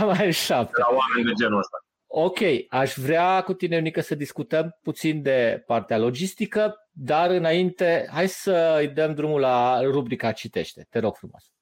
[0.16, 0.80] mai șapte.
[0.80, 1.76] La oameni de genul ăsta.
[2.10, 8.28] Ok, aș vrea cu tine, Unică, să discutăm puțin de partea logistică, dar înainte, hai
[8.28, 10.86] să îi dăm drumul la rubrica Citește.
[10.90, 11.52] Te rog frumos.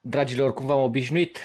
[0.00, 1.38] Dragilor, cum v-am obișnuit,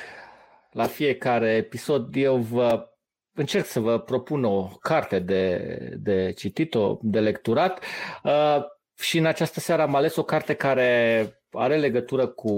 [0.71, 2.89] la fiecare episod eu vă
[3.33, 5.57] încerc să vă propun o carte de,
[5.97, 7.83] de citit, o de lecturat
[8.23, 8.57] uh,
[8.95, 12.53] și în această seară am ales o carte care are legătură cu,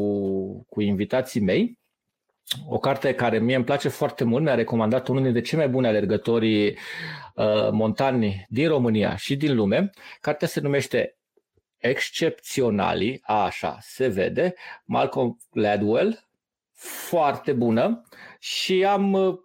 [0.69, 1.79] cu invitații mei.
[2.67, 5.87] O carte care mie îmi place foarte mult, mi-a recomandat unul dintre cei mai buni
[5.87, 9.89] alergători uh, montani din România și din lume.
[10.21, 11.17] Cartea se numește
[11.77, 14.53] Excepționali, așa se vede,
[14.85, 16.27] Malcolm Gladwell,
[16.73, 18.03] foarte bună
[18.39, 19.37] și am uh,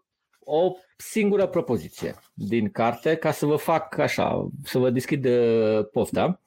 [0.45, 6.41] o singură propoziție din carte ca să vă fac așa, să vă deschid uh, pofta.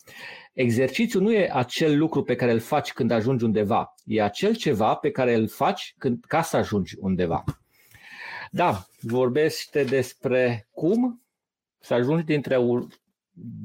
[0.53, 4.95] Exercițiul nu e acel lucru pe care îl faci când ajungi undeva, e acel ceva
[4.95, 7.43] pe care îl faci când, ca să ajungi undeva.
[8.51, 11.23] Da, vorbește despre cum
[11.79, 12.88] să ajungi dintre un,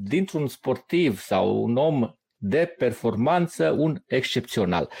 [0.03, 4.91] dintr-un sportiv sau un om de performanță, un excepțional.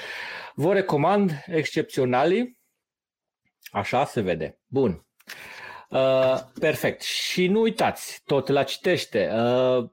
[0.53, 2.57] Vă recomand excepționalii,
[3.71, 4.59] așa se vede.
[4.67, 5.08] Bun.
[5.89, 7.01] Uh, perfect.
[7.01, 9.31] Și nu uitați, tot la citește.
[9.33, 9.89] Uh,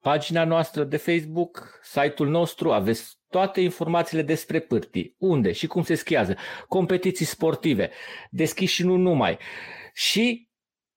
[0.00, 5.94] pagina noastră de Facebook, site-ul nostru, aveți toate informațiile despre pârtii, unde și cum se
[5.94, 6.36] schiază,
[6.68, 7.90] competiții sportive,
[8.30, 9.38] deschis și nu numai.
[9.92, 10.48] Și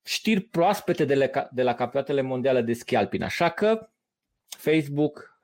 [0.03, 3.23] știri proaspete de la, de la campionatele mondiale de schi alpin.
[3.23, 3.89] Așa că
[4.47, 5.41] Facebook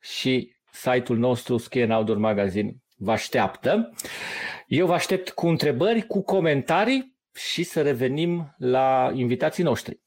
[0.00, 3.92] și site-ul nostru Ski and Outdoor Magazine vă așteaptă.
[4.74, 10.00] Eu vă aștept cu întrebări, cu comentarii și să revenim la invitații noștri.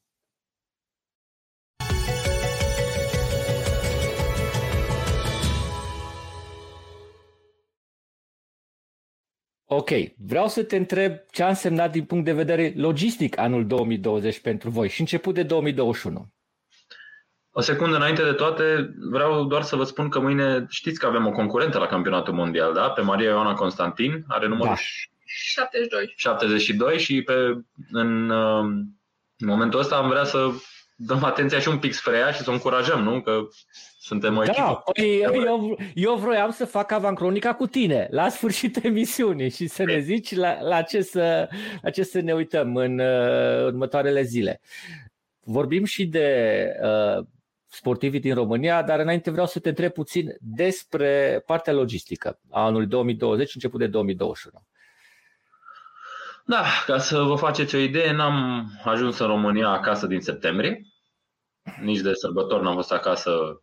[9.64, 14.40] Ok, vreau să te întreb ce a însemnat din punct de vedere logistic anul 2020
[14.40, 16.35] pentru voi și început de 2021.
[17.58, 21.26] O secundă înainte de toate, vreau doar să vă spun că mâine știți că avem
[21.26, 22.90] o concurentă la campionatul mondial, da?
[22.90, 24.80] Pe Maria Ioana Constantin, are numărul da.
[25.24, 26.12] 72.
[26.16, 27.32] 72 și pe,
[27.90, 28.30] în,
[29.36, 30.48] în momentul ăsta am vrea să
[30.96, 33.20] dăm atenția și un pic spre ea și să o încurajăm, nu?
[33.20, 33.40] Că
[33.98, 34.82] suntem o da, echipă.
[34.92, 39.98] Păi, eu, eu vroiam să fac avancronica cu tine la sfârșitul emisiunii și să ne
[39.98, 41.48] zici la, la, ce, să,
[41.82, 44.60] la ce să ne uităm în uh, următoarele zile.
[45.40, 47.24] Vorbim și de uh,
[47.76, 52.86] sportivii din România, dar înainte vreau să te întreb puțin despre partea logistică a anului
[52.86, 54.66] 2020, început de 2021.
[56.44, 60.86] Da, ca să vă faceți o idee, n-am ajuns în România acasă din septembrie.
[61.80, 63.62] Nici de sărbători n-am fost acasă,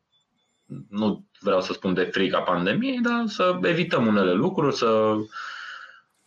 [0.90, 5.16] nu vreau să spun de frica pandemiei, dar să evităm unele lucruri, să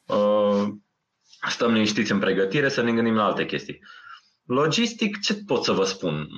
[0.07, 0.67] uh,
[1.49, 3.81] stăm liniștiți în pregătire, să ne gândim la alte chestii.
[4.47, 6.29] Logistic, ce pot să vă spun?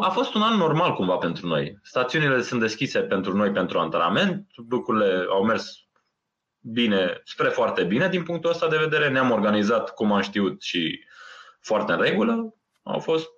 [0.00, 1.78] A fost un an normal cumva pentru noi.
[1.82, 5.86] Stațiunile sunt deschise pentru noi pentru antrenament, lucrurile au mers
[6.60, 9.10] bine, spre foarte bine din punctul ăsta de vedere.
[9.10, 11.04] Ne-am organizat cum am știut și
[11.60, 12.54] foarte în regulă.
[12.82, 13.28] Au fost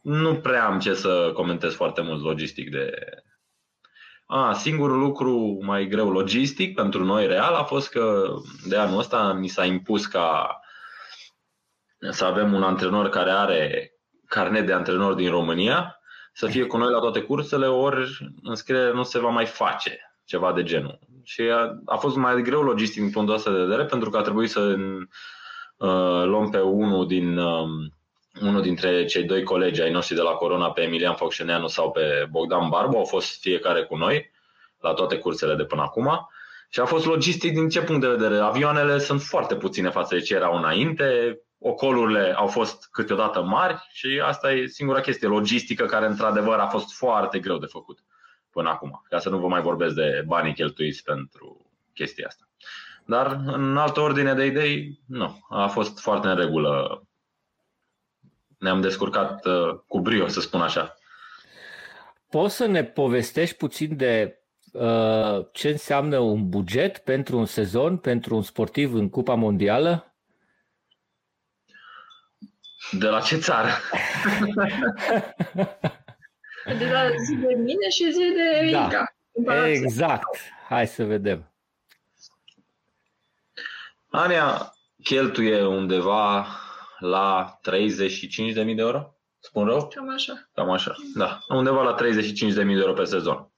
[0.00, 2.90] nu prea am ce să comentez foarte mult logistic de.
[4.26, 8.34] A, singurul lucru mai greu logistic pentru noi real a fost că
[8.68, 10.60] de anul ăsta ni s-a impus ca
[12.10, 13.92] să avem un antrenor care are
[14.26, 16.00] carnet de antrenor din România,
[16.32, 20.52] să fie cu noi la toate cursele, ori înscrierea nu se va mai face, ceva
[20.52, 20.98] de genul.
[21.24, 24.22] Și a, a fost mai greu logistic din punctul ăsta de vedere, pentru că a
[24.22, 27.68] trebuit să uh, luăm pe unul din uh,
[28.40, 32.26] unul dintre cei doi colegi ai noștri de la Corona, pe Emilian Focșeneanu sau pe
[32.30, 34.30] Bogdan Barbu, au fost fiecare cu noi
[34.80, 36.28] la toate cursele de până acum.
[36.68, 38.38] Și a fost logistic din ce punct de vedere?
[38.38, 44.22] Avioanele sunt foarte puține față de ce erau înainte, ocolurile au fost câteodată mari și
[44.24, 48.04] asta e singura chestie logistică care într-adevăr a fost foarte greu de făcut
[48.50, 52.48] până acum, ca să nu vă mai vorbesc de banii cheltuiți pentru chestia asta.
[53.04, 57.02] Dar în altă ordine de idei, nu, a fost foarte în regulă.
[58.58, 60.96] Ne-am descurcat uh, cu brio, să spun așa.
[62.30, 64.42] Poți să ne povestești puțin de
[64.72, 70.15] uh, ce înseamnă un buget pentru un sezon, pentru un sportiv în Cupa Mondială?
[72.90, 73.68] De la ce țară?
[76.78, 78.86] de la zi de mine și zi de da.
[78.86, 79.16] Ica.
[79.64, 80.38] Exact.
[80.68, 81.50] Hai să vedem.
[84.10, 86.46] Ania cheltuie undeva
[86.98, 89.14] la 35.000 de euro?
[89.38, 89.88] Spun rău?
[89.88, 90.48] Cam așa.
[90.54, 91.38] Cam așa, da.
[91.48, 93.50] Undeva la 35.000 de euro pe sezon.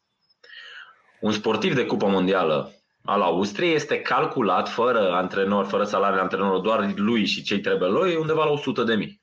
[1.21, 2.73] Un sportiv de cupă mondială
[3.09, 8.17] al Austriei este calculat fără antrenor, fără salariul antrenorului, doar lui și cei trebuie lui,
[8.17, 9.23] undeva la 100 de mii.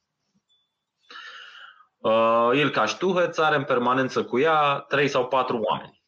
[1.97, 6.03] Uh, Ilka Ștuhăț are în permanență cu ea 3 sau 4 oameni,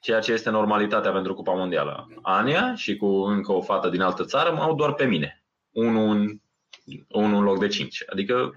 [0.00, 2.08] ceea ce este normalitatea pentru Cupa Mondială.
[2.22, 6.08] Ania și cu încă o fată din altă țară mă au doar pe mine, unul
[6.08, 6.40] în,
[7.08, 8.02] unul în loc de 5.
[8.06, 8.54] Adică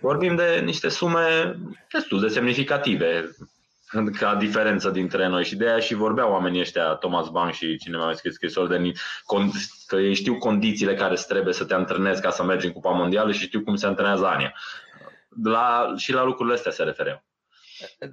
[0.00, 1.58] vorbim de niște sume
[1.92, 3.36] destul de semnificative
[4.20, 7.96] ca diferență dintre noi și de aia și vorbeau oamenii ăștia, Thomas Bank și cine
[7.96, 8.92] mai scris scrisori de
[9.86, 13.32] că ei știu condițiile care trebuie să te antrenezi ca să mergi în Cupa Mondială
[13.32, 14.54] și știu cum se antrenează Ania.
[15.42, 17.25] La, și la lucrurile astea se refereau.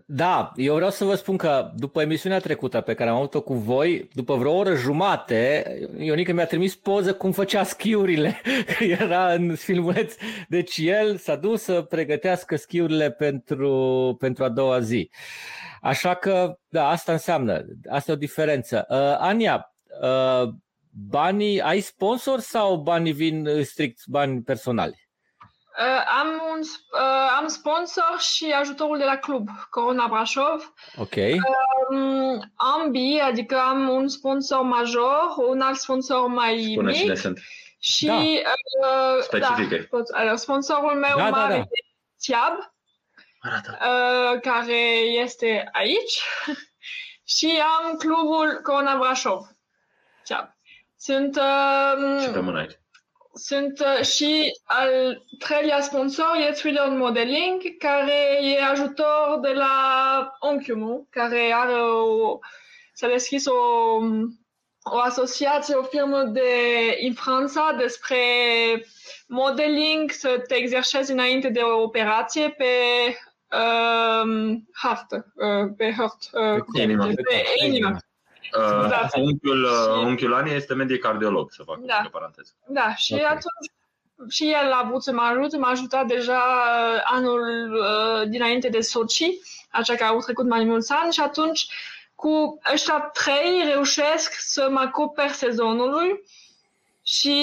[0.06, 3.54] Da, eu vreau să vă spun că după emisiunea trecută pe care am avut-o cu
[3.54, 5.63] voi, după vreo oră jumate,
[5.97, 8.41] Ionica mi-a trimis poză cum făcea schiurile,
[8.99, 10.15] era în filmuleț.
[10.47, 15.10] Deci el s-a dus să pregătească schiurile pentru, pentru a doua zi.
[15.82, 18.86] Așa că, da, asta înseamnă, asta e o diferență.
[18.89, 20.49] Uh, Ania, uh,
[20.89, 25.02] banii, ai sponsor sau banii vin strict bani personali?
[25.79, 30.73] Uh, am, un, uh, am sponsor și ajutorul de la club, Corona Brașov.
[30.97, 31.13] Ok.
[31.89, 36.99] Um, ambii, adică am un sponsor major, un alt sponsor mai Spune mic.
[36.99, 37.39] cine sunt.
[37.79, 38.13] Și da.
[38.15, 39.88] uh, Specifice.
[39.91, 41.59] Da, alors, sponsorul meu Da, da, mare da.
[41.59, 41.86] este
[42.21, 42.73] Tiab,
[43.41, 43.77] Arată.
[43.81, 44.79] uh, care
[45.23, 46.21] este aici.
[47.38, 49.47] și am clubul Corona Brașov.
[50.23, 50.55] Tiab.
[50.97, 52.79] Sunt uh, Și pe mână aici.
[53.34, 60.78] Sunt uh, și al treilea sponsor e Thriller Modeling, care e ajutor de la unchiul
[60.78, 62.39] meu, care are o,
[62.93, 63.54] s-a deschis o,
[64.84, 66.50] o asociație, o firmă de,
[67.08, 68.17] în Franța despre
[69.28, 72.65] modeling, să te exercezi înainte de o operație pe
[73.58, 77.06] um, hartă, uh, pe hărt, uh, Pe inimă.
[77.06, 77.88] pe inimă.
[77.88, 78.12] Uh, Exact.
[79.15, 82.01] Unchiul, uh, Și- unchiul Ania este medic cardiolog, să fac Da.
[82.05, 82.51] o paranteză.
[82.67, 83.23] Da, și Ok.
[83.25, 83.71] atunci
[84.29, 86.33] și el a vrut să mă ajute, m-a ajutat deja
[86.93, 87.41] uh, anul
[87.73, 89.39] uh, dinainte de Sochi,
[89.71, 91.67] așa că au trecut mai mulți ani și atunci
[92.15, 96.23] cu ăștia trei reușesc să mă acoper sezonului
[97.03, 97.35] și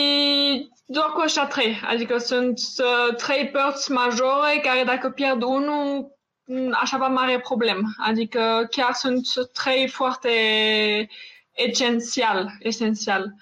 [0.87, 6.13] doar cu ăștia trei, adică sunt uh, trei părți majore care dacă pierd unul
[6.51, 9.27] m, aș avea mare problem, adică chiar sunt
[9.63, 10.31] trei foarte
[11.53, 13.35] esențial, esențial.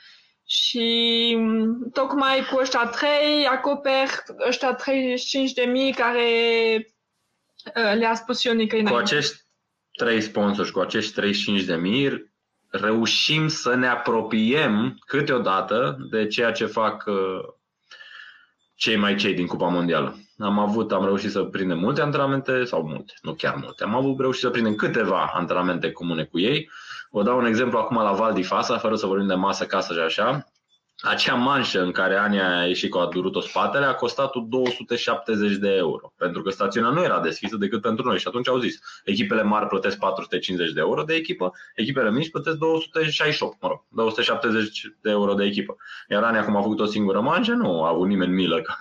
[0.46, 4.08] Și m, tocmai cu ăștia trei acoper
[4.48, 6.26] ăștia 35 de mii care
[7.66, 9.02] uh, le-a spus Ionica Cu înainte.
[9.02, 9.36] acești
[9.92, 12.32] trei sponsori, cu acești 35 de mii,
[12.70, 17.40] reușim să ne apropiem câteodată de ceea ce fac uh,
[18.74, 20.18] cei mai cei din Cupa Mondială.
[20.38, 24.18] Am avut, am reușit să prindem multe antrenamente, sau multe, nu chiar multe, am avut
[24.18, 26.70] reușit să prindem câteva antrenamente comune cu ei.
[27.10, 29.92] Vă dau un exemplu acum la Val di Fasa, fără să vorbim de masă, casă
[29.92, 30.46] și așa.
[31.00, 35.68] Acea manșă în care Ania a ieșit cu a durut-o spatele a costat 270 de
[35.68, 39.42] euro, pentru că stațiunea nu era deschisă decât pentru noi și atunci au zis, echipele
[39.42, 45.10] mari plătesc 450 de euro de echipă, echipele mici plătesc 268, mă rog, 270 de
[45.10, 45.76] euro de echipă.
[46.08, 48.74] Iar Ania, cum a făcut o singură manșă, nu a avut nimeni milă că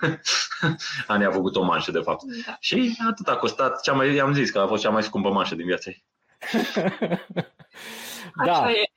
[1.12, 2.22] Ania a făcut o manșă, de fapt.
[2.46, 2.56] Da.
[2.60, 5.54] Și atât a costat, cea mai, i-am zis că a fost cea mai scumpă manșă
[5.54, 6.04] din viața ei.
[8.44, 8.52] da.
[8.52, 8.90] Așa e.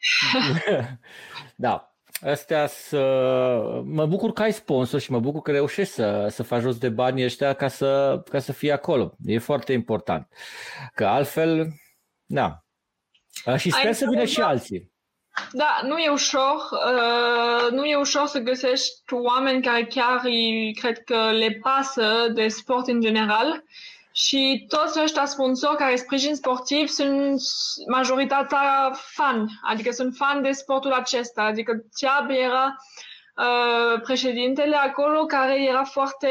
[1.55, 1.90] da.
[2.22, 3.01] Astea să...
[3.86, 6.89] Mă bucur că ai sponsor și mă bucur că reușești să, să faci jos de
[6.89, 9.15] banii ăștia ca să, ca să fie acolo.
[9.26, 10.28] E foarte important.
[10.93, 11.67] Că altfel,
[12.26, 12.63] da.
[13.57, 14.91] Și sper ai să vină și alții.
[15.51, 16.55] Da, nu e ușor.
[16.72, 22.47] Uh, nu e ușor să găsești oameni care chiar îi, cred că le pasă de
[22.47, 23.63] sport în general.
[24.14, 27.41] Și toți ăștia sponsori care sprijin sportiv sunt
[27.88, 31.41] majoritatea fan, adică sunt fan de sportul acesta.
[31.41, 32.76] Adică Tiab era
[33.36, 36.30] uh, președintele acolo care era foarte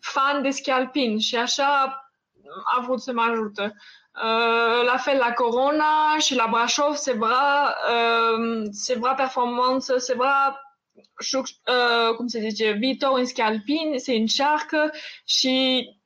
[0.00, 2.02] fan de schi alpin și așa
[2.76, 3.74] a vrut să mă ajute.
[4.14, 10.14] Uh, la fel la Corona și la Brașov se vrea, uh, se vrea performanță, se
[10.14, 10.60] vrea
[10.94, 14.90] uh, cum se zice, viitor în schi alpin, se încearcă
[15.24, 15.97] și uh,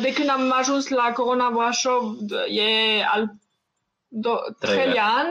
[0.00, 2.16] de când am ajuns la Corona Brașov,
[2.48, 3.30] e al
[4.08, 5.26] do- treilea an,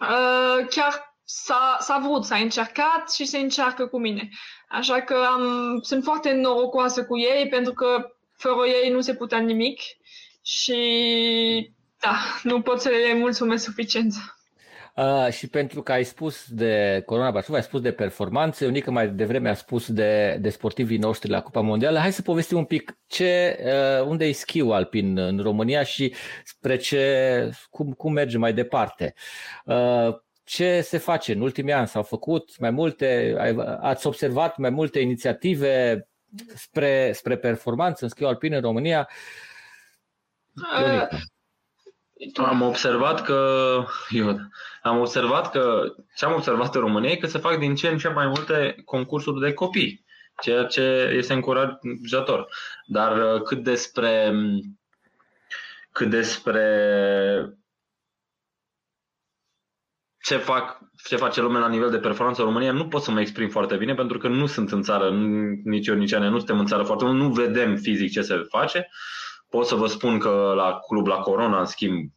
[0.00, 4.28] uh, chiar s-a, s-a vrut, s-a încercat și se încearcă cu mine.
[4.68, 9.38] Așa că am, sunt foarte norocoasă cu ei pentru că fără ei nu se putea
[9.38, 9.80] nimic
[10.42, 14.14] și da, nu pot să le mulțumesc suficient.
[14.96, 19.08] Uh, și pentru că ai spus de Corona Brașov, ai spus de performanțe, Unica mai
[19.08, 21.98] devreme a spus de, de sportivii noștri la Cupa Mondială.
[21.98, 26.14] Hai să povestim un pic ce, uh, unde e schiul alpin în România și
[26.44, 29.14] spre ce, cum, cum merge mai departe.
[29.64, 31.88] Uh, ce se face în ultimii ani?
[31.88, 33.36] S-au făcut mai multe,
[33.80, 36.06] ați observat mai multe inițiative
[36.54, 39.08] spre, spre performanță în schiul alpin în România?
[40.54, 41.08] Uh,
[42.36, 43.78] am observat că
[44.10, 44.38] eu,
[44.82, 47.98] am observat că ce am observat în România e că se fac din ce în
[47.98, 50.04] ce mai multe concursuri de copii,
[50.42, 52.48] ceea ce este încurajator.
[52.86, 54.32] Dar uh, cât despre
[55.94, 56.64] cât despre
[60.24, 63.20] ce, fac, ce face lumea la nivel de performanță în România, nu pot să mă
[63.20, 65.10] exprim foarte bine pentru că nu sunt în țară,
[65.64, 68.46] nici eu, nici Ane, nu suntem în țară foarte mult, nu vedem fizic ce se
[68.48, 68.88] face.
[69.54, 72.10] Pot să vă spun că la club, la Corona, în schimb,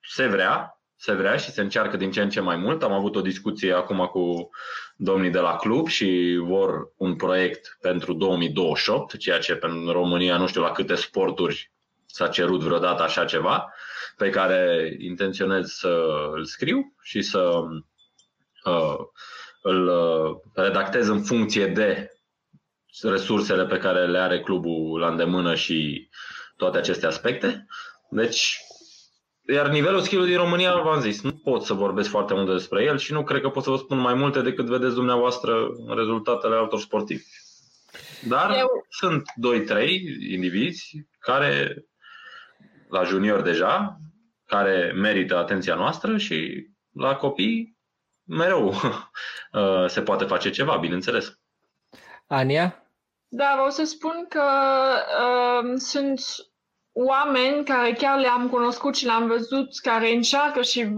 [0.00, 2.82] se vrea, se vrea și se încearcă din ce în ce mai mult.
[2.82, 4.50] Am avut o discuție acum cu
[4.96, 10.46] domnii de la club și vor un proiect pentru 2028, ceea ce pentru România nu
[10.46, 11.72] știu la câte sporturi
[12.06, 13.72] s-a cerut vreodată așa ceva,
[14.16, 17.60] pe care intenționez să îl scriu și să
[18.64, 18.98] uh,
[19.62, 22.10] îl uh, redactez în funcție de
[23.02, 26.08] resursele pe care le are clubul la îndemână și
[26.58, 27.66] toate aceste aspecte.
[28.10, 28.60] Deci,
[29.46, 32.98] iar nivelul skill din România, v-am zis, nu pot să vorbesc foarte mult despre el
[32.98, 36.80] și nu cred că pot să vă spun mai multe decât vedeți dumneavoastră rezultatele altor
[36.80, 37.24] sportivi.
[38.28, 38.86] Dar Eu...
[38.88, 39.88] sunt 2-3
[40.30, 41.84] indivizi care,
[42.88, 43.96] la junior deja,
[44.46, 47.76] care merită atenția noastră și la copii
[48.24, 48.74] mereu
[49.94, 51.38] se poate face ceva, bineînțeles.
[52.26, 52.82] Ania?
[53.28, 54.42] Da, vreau să spun că
[55.22, 56.20] uh, sunt
[57.06, 60.88] oameni care chiar le-am cunoscut și le-am văzut, care încearcă și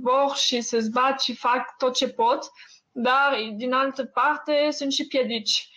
[0.00, 2.50] vor și se zbat și fac tot ce pot,
[2.92, 5.68] dar din altă parte sunt și piedici.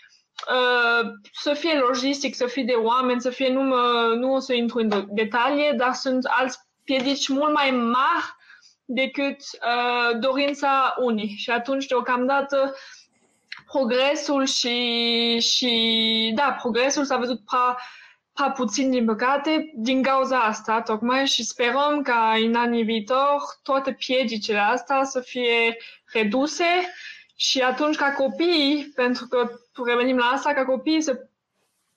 [0.49, 4.53] Uh, să fie logistic, să fie de oameni, să fie, nu, mă, nu o să
[4.53, 8.35] intru în detalii, dar sunt alți piedici mult mai mari
[8.85, 11.35] decât uh, dorința unii.
[11.37, 12.75] Și atunci, deocamdată,
[13.65, 17.77] progresul și, și da, progresul s-a văzut prea,
[18.35, 23.91] prea puțin, din păcate, din cauza asta, tocmai, și sperăm ca în anii viitor toate
[23.91, 25.77] piedicile astea să fie
[26.13, 26.65] reduse
[27.35, 29.51] și atunci ca copii, pentru că
[29.85, 31.27] revenim la asta, ca copii să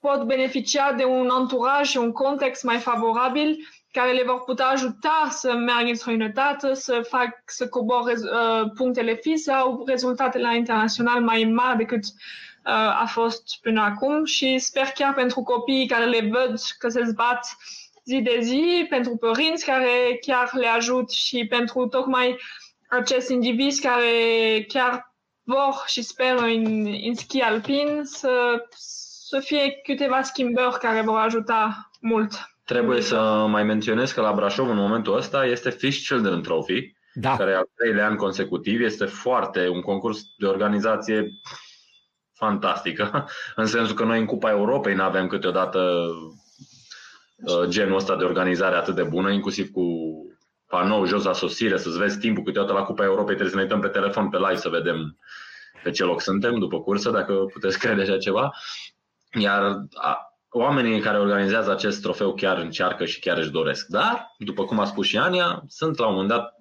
[0.01, 3.59] pot beneficia de un anturaj și un context mai favorabil
[3.93, 9.15] care le vor putea ajuta să meargă în străinătate, să fac, să cobor uh, punctele
[9.15, 14.85] FI sau rezultatele la internațional mai mari decât uh, a fost până acum și sper
[14.95, 17.57] chiar pentru copiii care le văd că se zbat
[18.05, 22.39] zi de zi, pentru părinți care chiar le ajut și pentru tocmai
[22.89, 28.65] acest indivizi care chiar vor și speră în, în schi alpin să,
[29.29, 32.33] să fie câteva schimbări care vor ajuta mult.
[32.65, 37.37] Trebuie să mai menționez că la Brașov, în momentul ăsta, este Fish Children Trophy, da.
[37.37, 41.31] care al treilea an consecutiv este foarte un concurs de organizație
[42.39, 46.09] fantastică, în sensul că noi în Cupa Europei nu avem câteodată
[47.37, 49.83] uh, genul ăsta de organizare atât de bună, inclusiv cu
[50.67, 53.81] panou jos la sosire, să-ți vezi timpul, câteodată la Cupa Europei trebuie să ne uităm
[53.81, 55.19] pe telefon, pe live, să vedem
[55.83, 58.51] pe ce loc suntem după cursă, dacă puteți crede așa ceva.
[59.39, 59.83] Iar
[60.51, 63.87] oamenii care organizează acest trofeu chiar încearcă și chiar își doresc.
[63.87, 66.55] Dar, după cum a spus și Ania, sunt la un moment dat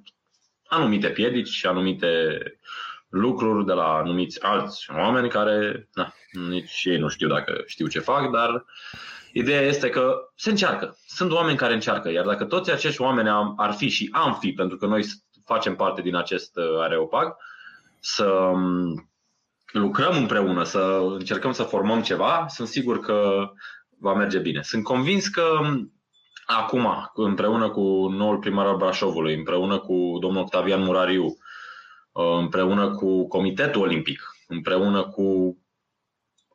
[0.67, 2.07] anumite piedici și anumite
[3.19, 6.13] lucruri de la anumiți alți oameni care na,
[6.49, 8.65] nici ei nu știu dacă știu ce fac, dar
[9.31, 10.97] ideea este că se încearcă.
[11.07, 14.77] Sunt oameni care încearcă, iar dacă toți acești oameni ar fi și am fi, pentru
[14.77, 15.03] că noi
[15.45, 17.35] facem parte din acest uh, areopag,
[17.99, 19.09] să um,
[19.71, 23.49] lucrăm împreună, să încercăm să formăm ceva, sunt sigur că
[23.99, 24.61] va merge bine.
[24.61, 25.93] Sunt convins că um,
[26.45, 31.35] acum, împreună cu noul primar al Brașovului, împreună cu domnul Octavian Murariu, uh,
[32.39, 35.57] împreună cu Comitetul Olimpic, împreună cu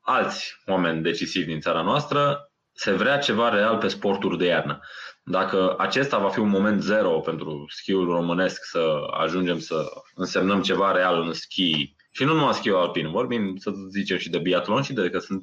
[0.03, 4.81] alți oameni decisivi din țara noastră, se vrea ceva real pe sporturi de iarnă.
[5.25, 9.85] Dacă acesta va fi un moment zero pentru schiul românesc să ajungem să
[10.15, 14.39] însemnăm ceva real în schi și nu numai schiul alpin, vorbim să zicem și de
[14.39, 15.43] biatlon și de că sunt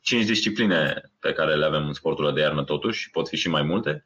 [0.00, 3.48] cinci discipline pe care le avem în sportul de iarnă totuși și pot fi și
[3.48, 4.04] mai multe.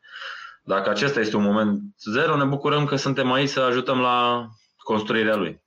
[0.63, 4.49] Dacă acesta este un moment zero, ne bucurăm că suntem aici să ajutăm la
[4.85, 5.63] construirea lui.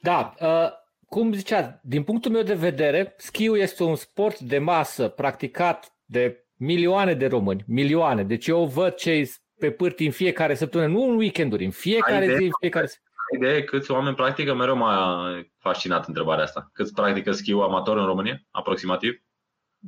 [0.00, 0.68] Da, uh,
[1.08, 6.46] cum zicea, din punctul meu de vedere, schiul este un sport de masă practicat de
[6.56, 8.22] milioane de români, milioane.
[8.22, 12.44] Deci eu văd cei pe pârtii în fiecare săptămână, nu în weekenduri, în fiecare zi,
[12.44, 12.96] în fiecare zi.
[13.34, 15.26] Idee câți oameni practică, mereu m-a
[15.58, 16.70] fascinat întrebarea asta.
[16.72, 19.22] Câți practică schiu amator în România, aproximativ?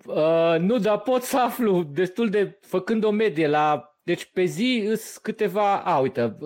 [0.04, 4.86] Uh, nu, dar pot să aflu destul de, făcând o medie la deci pe zi
[4.88, 6.36] îs câteva, a, uite,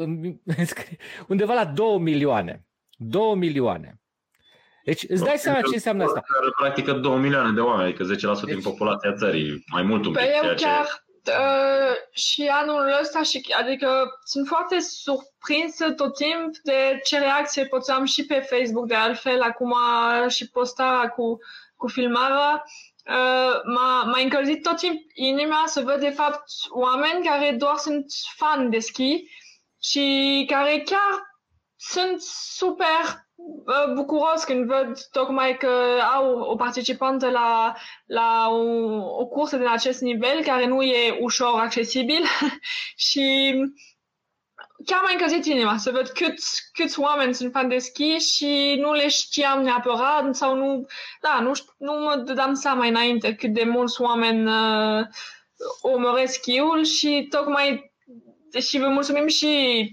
[1.32, 2.66] undeva la 2 milioane.
[2.96, 4.00] 2 milioane.
[4.84, 6.20] Deci îți dai seama ce înseamnă asta.
[6.20, 10.12] Care practică 2 milioane de oameni, adică 10% deci, din populația țării, mai mult un
[10.12, 10.20] pic.
[10.20, 10.84] Pe eu chiar
[11.24, 11.32] ce...
[11.32, 13.88] uh, și anul ăsta, și, adică
[14.24, 19.74] sunt foarte surprinsă tot timp de ce reacție poți și pe Facebook, de altfel, acum
[20.28, 21.38] și posta cu,
[21.76, 22.64] cu filmarea.
[22.64, 22.89] Uh,
[23.64, 28.04] m-a, m-a încălzit tot timp inima să văd de fapt oameni care doar sunt
[28.36, 29.28] fan de ski
[29.82, 31.28] și care chiar
[31.76, 32.20] sunt
[32.56, 33.28] super
[33.94, 37.76] bucuros când văd tocmai că au o participantă la,
[38.06, 38.62] la o,
[39.20, 42.24] o cursă de acest nivel care nu e ușor accesibil.
[43.08, 43.54] Și
[44.84, 48.92] chiar mai încălzit inima să văd câți, câți oameni sunt fan de ski și nu
[48.92, 50.86] le știam neapărat sau nu,
[51.20, 55.06] da, nu, nu mă dădeam seama înainte cât de mulți oameni uh,
[55.82, 57.92] urmăresc schiul și tocmai
[58.58, 59.84] și vă mulțumim și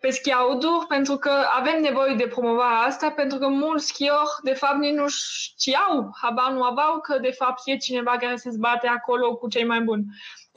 [0.00, 4.52] pe ski outdoor pentru că avem nevoie de promovarea asta pentru că mulți schiori de
[4.52, 8.86] fapt nici nu știau, habar nu aveau că de fapt e cineva care se zbate
[8.86, 10.04] acolo cu cei mai buni.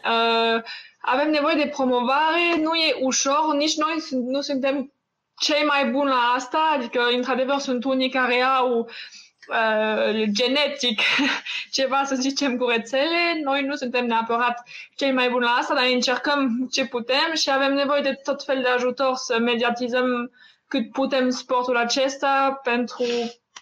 [0.03, 0.61] Uh,
[1.01, 4.93] avem nevoie de promovare, nu e ușor, nici noi nu suntem
[5.41, 10.99] cei mai buni la asta, adică într-adevăr sunt unii care au uh, genetic
[11.77, 13.41] ceva, să zicem, cu rețele.
[13.43, 17.73] Noi nu suntem neapărat cei mai buni la asta, dar încercăm ce putem și avem
[17.73, 20.31] nevoie de tot fel de ajutor să mediatizăm
[20.67, 23.05] cât putem sportul acesta pentru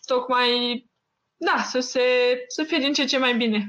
[0.06, 0.86] tocmai,
[1.38, 2.02] da, să, se,
[2.48, 3.68] să fie din ce ce mai bine.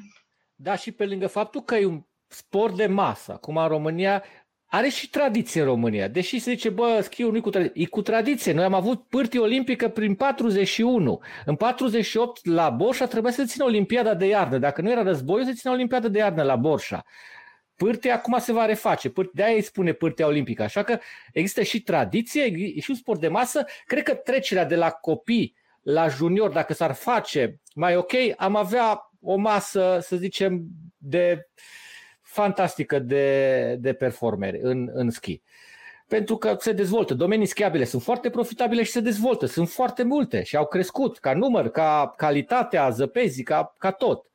[0.54, 2.02] Da, și pe lângă faptul că e un
[2.32, 4.24] sport de masă, acum în România
[4.66, 6.08] are și tradiție în România.
[6.08, 7.82] Deși se zice, bă, schiul nu e cu tradiție.
[7.82, 8.52] E cu tradiție.
[8.52, 11.20] Noi am avut pârtie olimpică prin 41.
[11.44, 14.58] În 48 la Borșa trebuia să țină Olimpiada de iarnă.
[14.58, 17.04] Dacă nu era războiul, se ținea Olimpiada de iarnă la Borșa.
[17.76, 19.12] Pârtea acum se va reface.
[19.32, 20.62] De-aia îi spune pârtea olimpică.
[20.62, 20.98] Așa că
[21.32, 22.42] există și tradiție,
[22.74, 23.64] e și un sport de masă.
[23.84, 29.10] Cred că trecerea de la copii la junior, dacă s-ar face mai ok, am avea
[29.20, 30.62] o masă, să zicem,
[30.96, 31.48] de
[32.30, 35.42] fantastică de, de performeri în, în schi.
[36.08, 37.14] Pentru că se dezvoltă.
[37.14, 39.46] Domenii schiabile sunt foarte profitabile și se dezvoltă.
[39.46, 44.26] Sunt foarte multe și au crescut ca număr, ca calitatea zăpezii, ca, ca tot.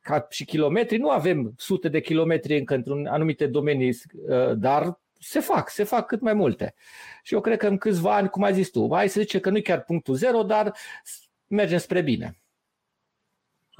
[0.00, 0.98] Ca și kilometri.
[0.98, 3.98] Nu avem sute de kilometri încă într-un anumite domenii,
[4.28, 6.74] uh, dar se fac, se fac cât mai multe.
[7.22, 9.50] Și eu cred că în câțiva ani, cum ai zis tu, hai să zice că
[9.50, 10.72] nu e chiar punctul zero, dar
[11.46, 12.39] mergem spre bine.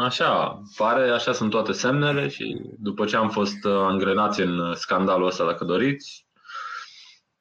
[0.01, 5.27] Așa, pare, așa sunt toate semnele și după ce am fost uh, angrenați în scandalul
[5.27, 6.27] ăsta, dacă doriți,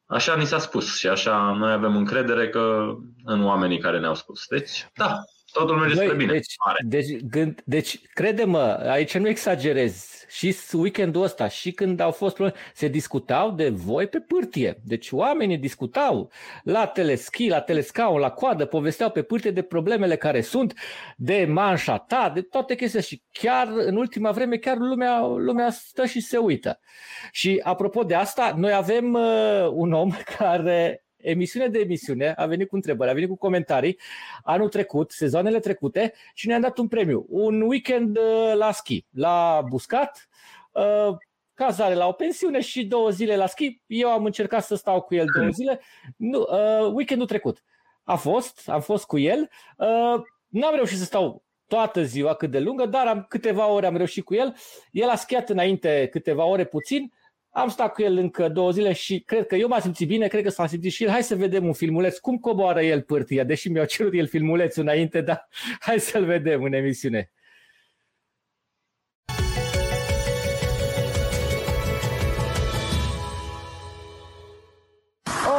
[0.06, 2.94] așa ni s-a spus și așa noi avem încredere că
[3.24, 4.48] în oamenii care ne-au spus.
[4.48, 5.20] Deci, da,
[5.52, 6.32] totul merge spre bine.
[6.32, 12.36] Deci, deci, gând, deci crede-mă, aici nu exagerez, și weekendul ăsta, și când au fost
[12.36, 14.82] probleme, se discutau de voi pe pârtie.
[14.84, 16.32] Deci oamenii discutau
[16.64, 20.74] la teleschi, la telescaun, la coadă, povesteau pe pârtie de problemele care sunt,
[21.18, 26.06] de manșa ta, de toate chestia și chiar în ultima vreme chiar lumea, lumea stă
[26.06, 26.80] și se uită.
[27.32, 32.68] Și apropo de asta, noi avem uh, un om care emisiune de emisiune, a venit
[32.68, 34.00] cu întrebări, a venit cu comentarii
[34.44, 37.26] anul trecut, sezoanele trecute și ne-a dat un premiu.
[37.30, 40.30] Un weekend uh, la ski, la Buscat,
[40.72, 41.18] uh,
[41.54, 43.82] cazare la o pensiune și două zile la ski.
[43.86, 45.80] Eu am încercat să stau cu el două zile,
[46.16, 47.64] nu, uh, weekendul trecut.
[48.04, 49.50] a fost, am fost cu el.
[49.78, 53.98] Uh, n-am reușit să stau toată ziua cât de lungă, dar am câteva ore am
[53.98, 54.56] reușit cu el.
[54.92, 57.14] El a schiat înainte câteva ore puțin,
[57.52, 60.44] am stat cu el încă două zile și cred că eu m-am simțit bine, cred
[60.44, 61.10] că s-a simțit și el.
[61.10, 65.22] Hai să vedem un filmuleț, cum coboară el pârtia, deși mi-au cerut el filmulețul înainte,
[65.22, 65.48] dar
[65.86, 67.32] hai să-l vedem în emisiune.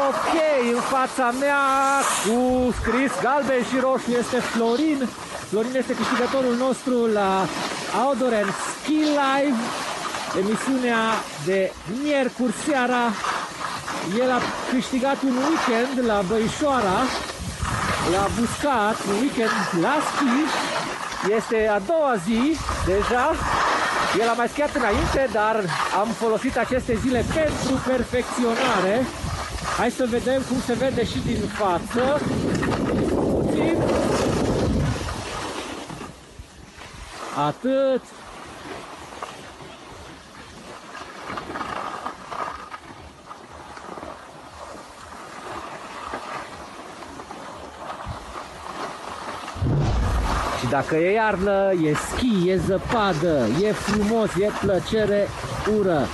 [0.09, 0.34] Ok,
[0.74, 1.64] în fața mea
[2.24, 4.99] cu scris galben și roșu este Florin.
[5.49, 7.47] Florin este câștigătorul nostru la
[8.07, 9.59] Outdoor and Ski Live
[10.39, 11.03] emisiunea
[11.45, 11.72] de
[12.03, 13.05] miercuri seara.
[14.18, 16.99] El a câștigat un weekend la Băișoara,
[18.12, 20.39] l-a buscat un weekend la ski.
[21.39, 22.57] Este a doua zi
[22.87, 23.26] deja.
[24.20, 25.57] El a mai schiat înainte, dar
[26.01, 29.07] am folosit aceste zile pentru perfecționare.
[29.78, 32.20] Hai să vedem cum se vede și din față.
[33.09, 33.76] Puțin.
[37.49, 38.03] Atât.
[50.71, 55.29] Dacă e iarnă, e schi, e zăpadă, e frumos, e plăcere,
[55.79, 56.07] ură.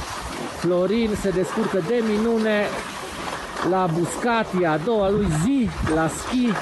[0.58, 2.64] Florin se descurcă de minune
[3.70, 6.52] la buscat, e a doua lui zi la schi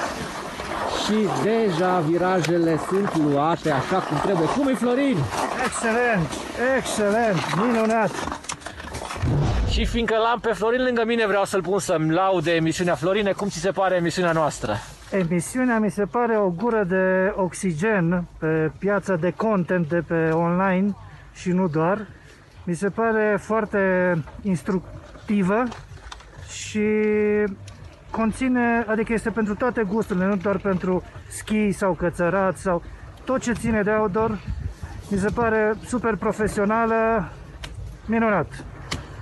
[1.03, 4.47] și deja virajele sunt luate așa cum trebuie.
[4.47, 5.17] Cum e Florin?
[5.65, 6.29] Excelent,
[6.77, 8.11] excelent, minunat.
[9.69, 13.31] Și fiindcă l-am pe Florin lângă mine, vreau să-l pun să-mi laude emisiunea Florine.
[13.31, 14.79] Cum ți se pare emisiunea noastră?
[15.11, 20.95] Emisiunea mi se pare o gură de oxigen pe piața de content de pe online
[21.33, 22.07] și nu doar.
[22.63, 25.63] Mi se pare foarte instructivă
[26.49, 26.81] și
[28.09, 32.83] conține, adică este pentru toate gusturile, nu doar pentru ski sau cățărat sau
[33.23, 34.39] tot ce ține de outdoor.
[35.09, 37.29] Mi se pare super profesională,
[38.05, 38.47] minunat.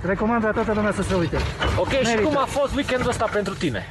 [0.06, 1.38] Recomand la toată lumea să se uite.
[1.78, 2.10] Ok, Merită.
[2.10, 3.84] și cum a fost weekendul ăsta pentru tine?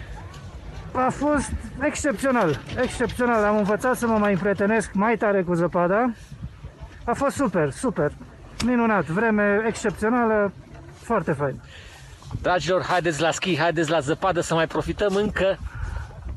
[0.93, 3.45] A fost excepțional, excepțional.
[3.45, 6.13] Am învățat să mă mai împrietenesc mai tare cu zăpada.
[7.05, 8.13] A fost super, super,
[8.65, 10.53] minunat, vreme excepțională,
[10.95, 11.61] foarte fain.
[12.43, 15.59] Dragilor, haideți la schi, haideți la zăpadă să mai profităm încă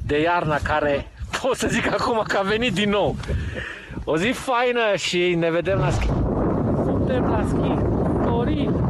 [0.06, 1.08] de iarna care
[1.42, 3.16] pot să zic acum că a venit din nou.
[4.04, 6.06] O zi faină și ne vedem la schi.
[6.84, 7.74] Suntem la schi.
[8.24, 8.85] Dorin,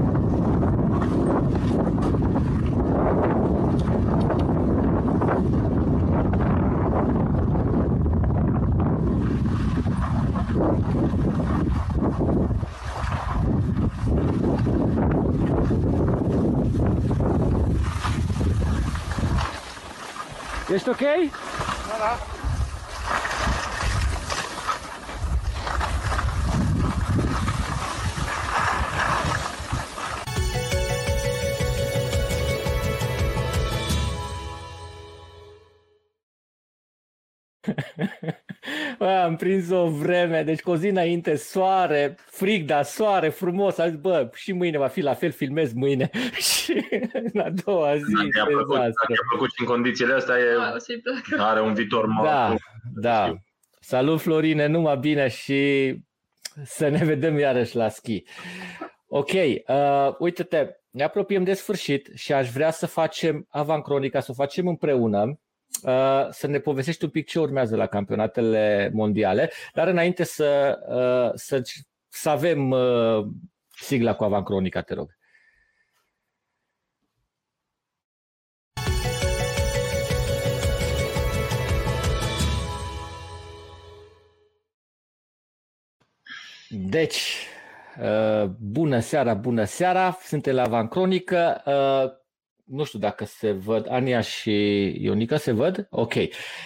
[20.76, 20.99] Ești ok?
[20.99, 22.34] Da, da.
[39.26, 43.78] Am prins o vreme, deci cu o zi înainte, soare, frig, dar soare, frumos.
[43.78, 46.09] Am zis, bă, și mâine va fi la fel, filmez mâine.
[46.51, 46.86] și
[47.34, 50.43] în a doua zi, dacă a plăcut, dacă a plăcut și în condițiile astea, e,
[51.38, 52.55] da, are un viitor mai Da,
[52.95, 53.34] da.
[53.80, 55.93] Salut, Florine, numai bine și
[56.63, 58.23] să ne vedem iarăși la schi.
[59.07, 64.34] Ok, uh, uite-te, ne apropiem de sfârșit și aș vrea să facem avancronica, să o
[64.34, 65.39] facem împreună
[65.86, 71.31] Uh, să ne povestești un pic ce urmează la campionatele mondiale, dar înainte să, uh,
[71.36, 71.61] să,
[72.07, 73.25] să avem uh,
[73.69, 75.17] sigla cu Avancronica, te rog.
[86.69, 87.47] Deci,
[88.59, 91.61] bună seara, bună seara, suntem la Avancronică
[92.66, 94.51] nu știu dacă se văd, Ania și
[95.01, 95.88] Ionica se văd?
[95.89, 96.13] Ok.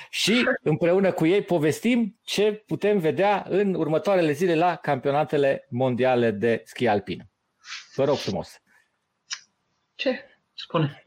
[0.09, 6.61] Și împreună cu ei povestim ce putem vedea în următoarele zile la campionatele mondiale de
[6.65, 7.29] schi alpin.
[7.95, 8.61] Vă rog frumos.
[9.95, 10.25] Ce?
[10.53, 11.03] Spune.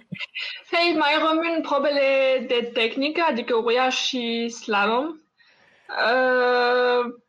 [0.72, 5.06] Hei, mai rămân probele de tehnică, adică uriaș și slalom.
[5.88, 7.23] Uh,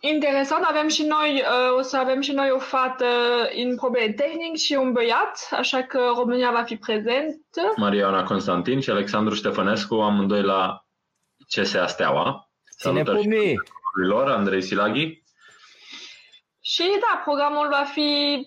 [0.00, 3.06] Interesant, avem și noi, uh, o să avem și noi o fată
[3.54, 7.40] în probe tehnic și un băiat, așa că România va fi prezent.
[7.76, 10.84] Mariana Constantin și Alexandru Ștefănescu, amândoi la
[11.48, 12.50] CSA Steaua.
[12.64, 13.54] Salutări
[13.92, 15.22] lor, Andrei Silaghi.
[16.60, 18.42] Și da, programul va fi,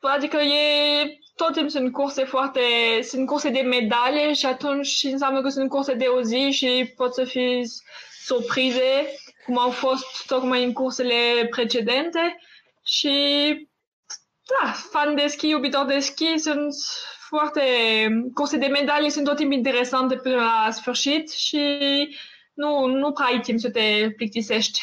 [0.00, 2.60] adică e tot timpul sunt curse foarte,
[3.02, 7.14] sunt curse de medalie și atunci înseamnă că sunt curse de o zi și pot
[7.14, 7.64] să fii
[8.24, 9.06] surprize
[9.46, 12.38] cum au fost tocmai în cursele precedente
[12.84, 13.14] și
[14.46, 16.74] da, fan de ski, iubitor de ski, sunt
[17.28, 17.62] foarte,
[18.34, 21.78] curse de medalii sunt tot timpul interesante până la sfârșit și
[22.54, 24.80] nu, nu prea ai timp să te plictisești.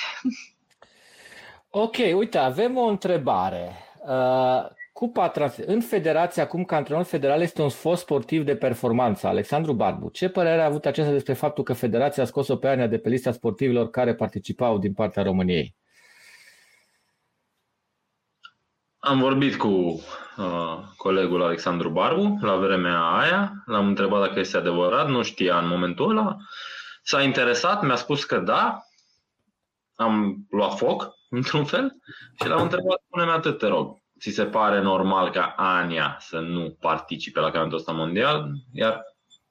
[1.70, 3.72] Ok, uite, avem o întrebare.
[4.08, 9.28] Uh, Cupa trans- în federație, acum ca antrenor federal, este un fost sportiv de performanță,
[9.28, 10.10] Alexandru Barbu.
[10.10, 13.10] Ce părere a avut acesta despre faptul că federația a scos-o pe Ania de pe
[13.10, 15.76] lista sportivilor care participau din partea României?
[18.98, 25.10] Am vorbit cu uh, colegul Alexandru Barbu la vremea aia, l-am întrebat dacă este adevărat,
[25.10, 26.38] nu știa în momentul ăla.
[27.04, 28.80] S-a interesat, mi-a spus că da,
[29.96, 31.96] am luat foc, într-un fel,
[32.42, 36.78] și l-am întrebat, spune-mi atât, te rog, ți se pare normal ca Ania să nu
[36.80, 38.52] participe la campionatul ăsta mondial?
[38.72, 39.02] Iar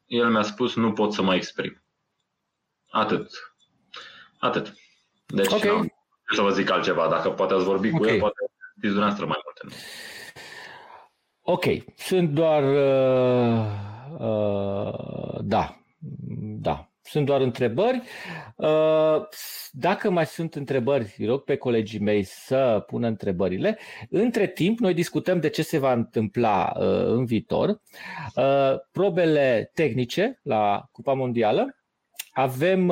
[0.07, 1.83] el mi-a spus, nu pot să mă exprim.
[2.91, 3.31] Atât.
[4.39, 4.75] Atât.
[5.27, 5.77] Deci okay.
[5.77, 5.87] nu
[6.35, 7.09] să vă zic altceva.
[7.09, 7.99] Dacă poate ați vorbi okay.
[8.01, 8.37] cu el, poate
[8.69, 9.61] știți dumneavoastră mai multe.
[9.65, 9.73] Nu?
[11.43, 11.65] Ok.
[11.97, 12.63] Sunt doar...
[12.63, 13.67] Uh,
[14.19, 15.77] uh, da.
[16.61, 16.92] Da.
[17.13, 18.03] Sunt doar întrebări.
[18.57, 19.23] Uh,
[19.71, 23.79] dacă mai sunt întrebări, rog pe colegii mei să pună întrebările.
[24.11, 27.69] Între timp, noi discutăm de ce se va întâmpla uh, în viitor.
[27.69, 31.77] Uh, probele tehnice la Cupa Mondială.
[32.33, 32.87] Avem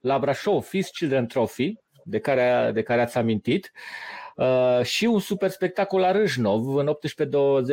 [0.00, 3.72] la Brașov FIS Children Trophy, de care, de care ați amintit.
[4.36, 6.76] Uh, și un super spectacol la Râșnov.
[6.76, 6.96] În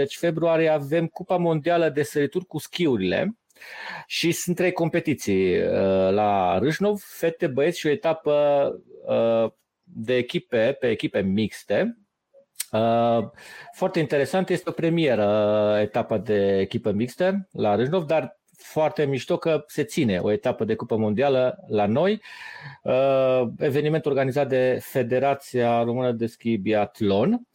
[0.03, 3.35] 18-20 februarie avem Cupa Mondială de Sărituri cu schiurile.
[4.07, 8.69] Și sunt trei competiții uh, la Râșnov, fete, băieți și o etapă
[9.05, 9.51] uh,
[9.83, 11.97] de echipe, pe echipe mixte.
[12.71, 13.29] Uh,
[13.73, 19.63] foarte interesant, este o premieră etapa de echipă mixtă la Râșnov, dar foarte mișto că
[19.67, 22.21] se ține o etapă de Cupă Mondială la noi.
[23.57, 27.47] Eveniment organizat de Federația Română de Schi Biathlon.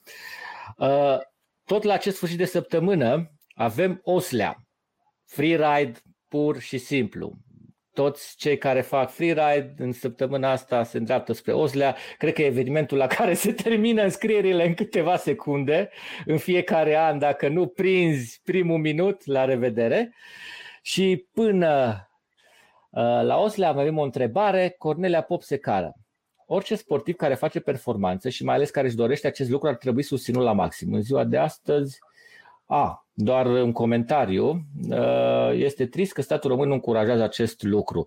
[1.64, 4.56] Tot la acest sfârșit de săptămână avem Oslea,
[5.30, 7.32] freeride pur și simplu.
[7.92, 11.96] Toți cei care fac freeride în săptămâna asta se îndreaptă spre Oslea.
[12.18, 15.90] Cred că e evenimentul la care se termină înscrierile în câteva secunde
[16.24, 17.18] în fiecare an.
[17.18, 20.14] Dacă nu prinzi primul minut, la revedere.
[20.82, 22.04] Și până
[22.90, 24.74] uh, la Oslea avem o întrebare.
[24.78, 25.92] Cornelia Pop Secară.
[26.46, 30.02] Orice sportiv care face performanță și mai ales care își dorește acest lucru ar trebui
[30.02, 30.92] susținut la maxim.
[30.92, 31.98] În ziua de astăzi,
[32.70, 34.60] a, doar un comentariu.
[34.88, 38.06] Uh, este trist că statul român nu încurajează acest lucru.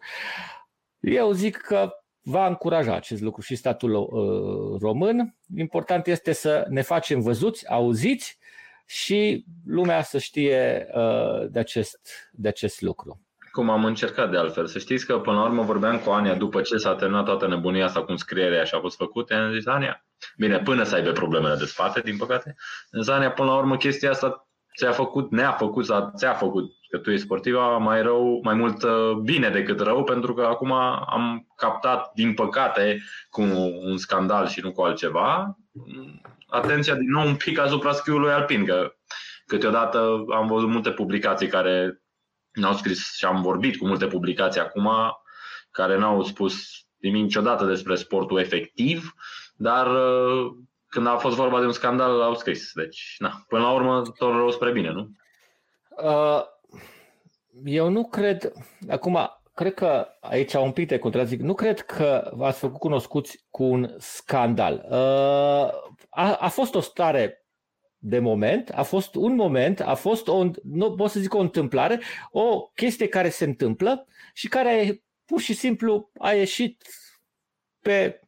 [1.00, 1.92] Eu zic că
[2.22, 5.36] va încuraja acest lucru și statul uh, român.
[5.58, 8.40] Important este să ne facem văzuți, auziți
[8.86, 13.22] și lumea să știe uh, de acest, de acest lucru.
[13.52, 14.68] Cum am încercat de altfel.
[14.68, 17.86] Să știți că până la urmă vorbeam cu Ania după ce s-a terminat toată nebunia
[17.86, 20.06] asta cu scrierea și a fost făcută, am zis, Ania,
[20.38, 22.56] bine, până să aibă problemele de spate, din păcate,
[23.00, 24.48] zis, Ania, până la urmă chestia asta
[24.78, 28.84] ți-a făcut, ne-a făcut sau ți-a făcut că tu ești sportiva mai rău, mai mult
[28.84, 33.42] uh, bine decât rău, pentru că acum am captat, din păcate, cu
[33.82, 35.58] un scandal și nu cu altceva,
[36.48, 38.94] atenția din nou un pic asupra schiului alpin, că
[39.46, 42.02] câteodată am văzut multe publicații care
[42.52, 44.90] n-au scris și am vorbit cu multe publicații acum
[45.72, 46.56] care n-au spus
[46.98, 49.14] nimic niciodată despre sportul efectiv,
[49.56, 50.52] dar uh,
[50.94, 52.72] când a fost vorba de un scandal, au scris.
[52.74, 55.10] Deci, na, până la urmă, tot rău spre bine, nu?
[56.04, 56.44] Uh,
[57.66, 58.52] eu nu cred,
[58.90, 63.64] acum, cred că aici un pic de contrazic, nu cred că v-ați făcut cunoscuți cu
[63.64, 64.86] un scandal.
[64.90, 67.46] Uh, a, a fost o stare
[67.98, 72.02] de moment, a fost un moment, a fost o, nu pot să zic o întâmplare,
[72.32, 76.84] o chestie care se întâmplă și care pur și simplu a ieșit
[77.80, 78.23] pe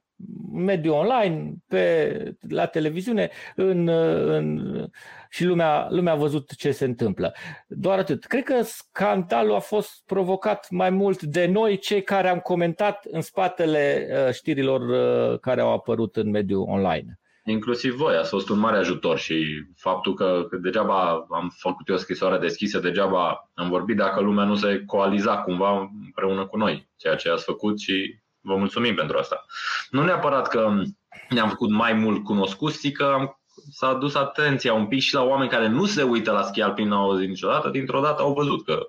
[0.54, 4.88] mediul online, pe, la televiziune în, în,
[5.30, 7.34] și lumea, lumea a văzut ce se întâmplă.
[7.68, 8.26] Doar atât.
[8.26, 13.22] Cred că scandalul a fost provocat mai mult de noi, cei care am comentat în
[13.22, 17.20] spatele uh, știrilor uh, care au apărut în mediul online.
[17.48, 19.46] Inclusiv voi, ați fost un mare ajutor și
[19.76, 24.44] faptul că, că degeaba am făcut eu o scrisoare deschisă, degeaba am vorbit dacă lumea
[24.44, 29.18] nu se coaliza cumva împreună cu noi, ceea ce ați făcut și Vă mulțumim pentru
[29.18, 29.46] asta.
[29.90, 30.82] Nu neapărat că
[31.30, 33.42] ne-am făcut mai mult cunoscuți, ci că am,
[33.72, 36.88] s-a dus atenția un pic și la oameni care nu se uită la schi alpin,
[36.88, 38.88] n-au auzit niciodată, dintr-o dată au văzut că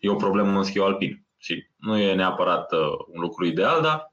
[0.00, 1.26] e o problemă în schi alpin.
[1.36, 4.12] Și nu e neapărat uh, un lucru ideal, dar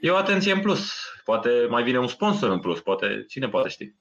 [0.00, 0.92] e o atenție în plus.
[1.24, 3.94] Poate mai vine un sponsor în plus, poate cine poate ști.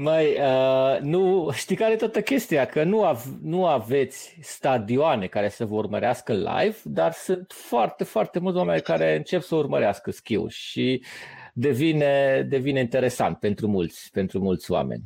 [0.00, 2.64] Mai, uh, nu, știi care e toată chestia?
[2.66, 8.38] Că nu, av- nu aveți stadioane care să vă urmărească live, dar sunt foarte, foarte
[8.38, 11.04] mulți oameni care încep să urmărească schiul și
[11.52, 15.02] devine, devine interesant pentru mulți, pentru mulți oameni.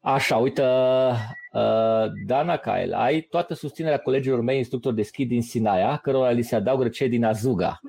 [0.00, 5.96] Așa, uite, uh, Dana Kyle, ai toată susținerea colegilor mei instructori de schi din Sinaia,
[5.96, 7.80] cărora li se adaugă cei din Azuga.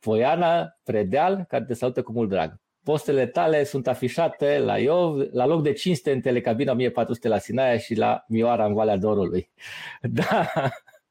[0.00, 2.59] Poiana Predeal, care te salută cu mult drag.
[2.84, 7.78] Postele tale sunt afișate la Iov, la loc de cinste în telecabina 1400 la Sinaia
[7.78, 9.50] și la Mioara în Valea Dorului.
[10.02, 10.52] Da.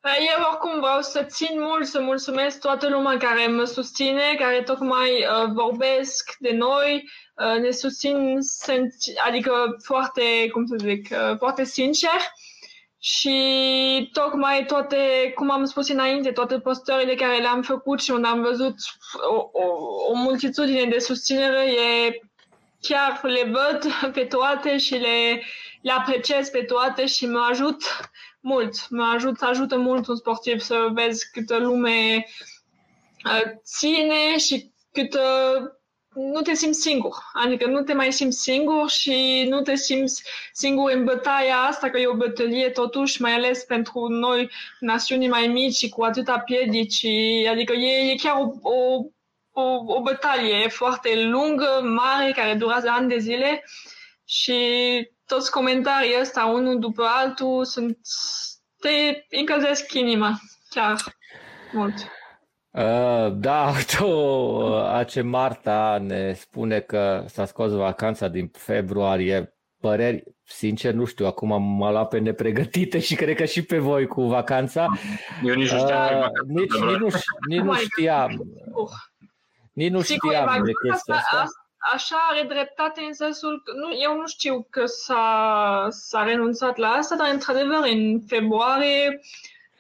[0.01, 5.09] Eu oricum vreau să țin mult să mulțumesc toată lumea care mă susține, care tocmai
[5.09, 8.37] uh, vorbesc de noi, uh, ne susțin,
[9.27, 9.51] adică
[9.83, 12.19] foarte, cum să zic, uh, foarte sincer.
[12.99, 18.41] Și tocmai toate, cum am spus înainte, toate postările care le-am făcut și unde am
[18.41, 18.75] văzut
[19.29, 19.65] o, o,
[20.09, 22.19] o multitudine de susținere, e,
[22.81, 25.43] chiar le văd pe toate și le,
[25.81, 27.83] le apreciez pe toate și mă ajut
[28.39, 28.89] mult.
[28.89, 32.25] Mă ajut, ajută mult un sportiv să vezi câtă lume
[33.25, 35.21] uh, ține și câtă
[36.19, 37.15] nu te simți singur.
[37.33, 41.97] Adică nu te mai simți singur și nu te simți singur în bătaia asta, că
[41.97, 47.05] e o bătălie totuși, mai ales pentru noi, națiuni mai mici și cu atâta piedici.
[47.49, 49.05] Adică e, e chiar o, o,
[49.51, 53.63] o, o bătalie foarte lungă, mare, care durează ani de zile
[54.25, 54.57] și
[55.25, 57.97] toți comentarii ăsta, unul după altul, sunt,
[58.79, 60.39] te încălzesc inima,
[60.69, 61.17] chiar
[61.71, 61.93] mult.
[62.79, 69.53] Uh, da, tu, uh, Ace Marta ne spune că s-a scos vacanța din februarie.
[69.81, 74.07] Păreri, sincer, nu știu, acum m-a luat pe nepregătite și cred că și pe voi
[74.07, 74.87] cu vacanța.
[75.43, 76.19] Eu nici nu știam.
[76.19, 77.07] Uh, nici, nici, nu,
[77.47, 78.43] nici nu știam.
[79.73, 81.47] Nici nu știam de chestia asta
[81.79, 86.87] așa are dreptate în sensul că nu, eu nu știu că s-a, s-a renunțat la
[86.87, 89.19] asta, dar într-adevăr în februarie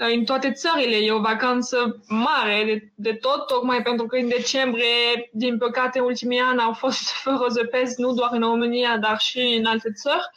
[0.01, 5.29] în toate țările e o vacanță mare de, de tot, tocmai pentru că în decembrie,
[5.31, 9.65] din păcate, ultimii ani au fost fără zăpezi, nu doar în România, dar și în
[9.65, 10.29] alte țări.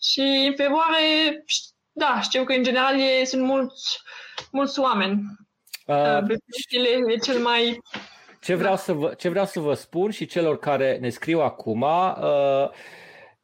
[0.00, 1.44] Și în februarie,
[1.92, 4.00] da, știu că în general e, sunt mulți,
[4.50, 5.22] mulți oameni.
[5.86, 6.18] Uh,
[7.08, 7.80] e cel mai
[8.40, 11.82] ce vreau, să vă, ce vreau să vă spun și celor care ne scriu acum,
[11.82, 12.68] uh,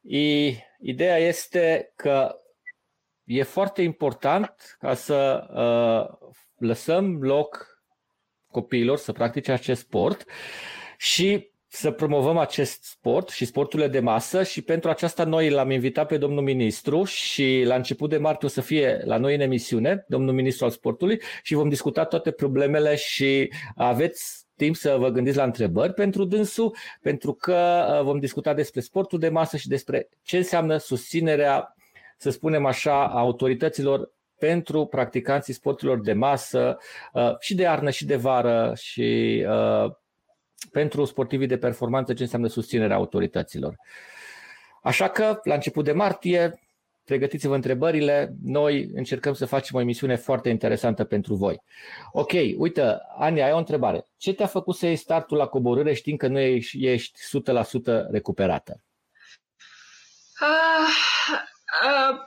[0.00, 0.48] e,
[0.80, 2.39] ideea este că
[3.31, 7.66] e foarte important ca să uh, lăsăm loc
[8.51, 10.24] copiilor să practice acest sport
[10.99, 16.07] și să promovăm acest sport și sporturile de masă și pentru aceasta noi l-am invitat
[16.07, 20.05] pe domnul ministru și la început de martie o să fie la noi în emisiune,
[20.09, 25.37] domnul ministru al sportului și vom discuta toate problemele și aveți timp să vă gândiți
[25.37, 30.09] la întrebări pentru dânsul, pentru că uh, vom discuta despre sportul de masă și despre
[30.22, 31.74] ce înseamnă susținerea,
[32.21, 36.79] să spunem așa, a autorităților pentru practicanții sporturilor de masă
[37.12, 39.93] uh, și de arnă și de vară și uh,
[40.73, 43.75] pentru sportivii de performanță ce înseamnă susținerea autorităților.
[44.83, 46.61] Așa că, la început de martie,
[47.05, 51.62] pregătiți-vă întrebările, noi încercăm să facem o emisiune foarte interesantă pentru voi.
[52.12, 54.05] Ok, uite, Ania, ai o întrebare.
[54.16, 58.83] Ce te-a făcut să iei startul la coborâre știind că nu ești, ești 100% recuperată?
[60.41, 61.49] Uh,
[61.87, 62.18] uh,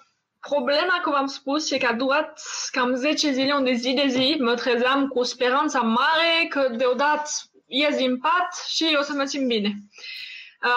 [0.50, 2.42] problema, cum am spus, e că a durat
[2.72, 7.30] cam 10 zile unde zi de zi mă trezeam cu speranța mare că deodată
[7.66, 9.74] ies din pat și o să mă simt bine.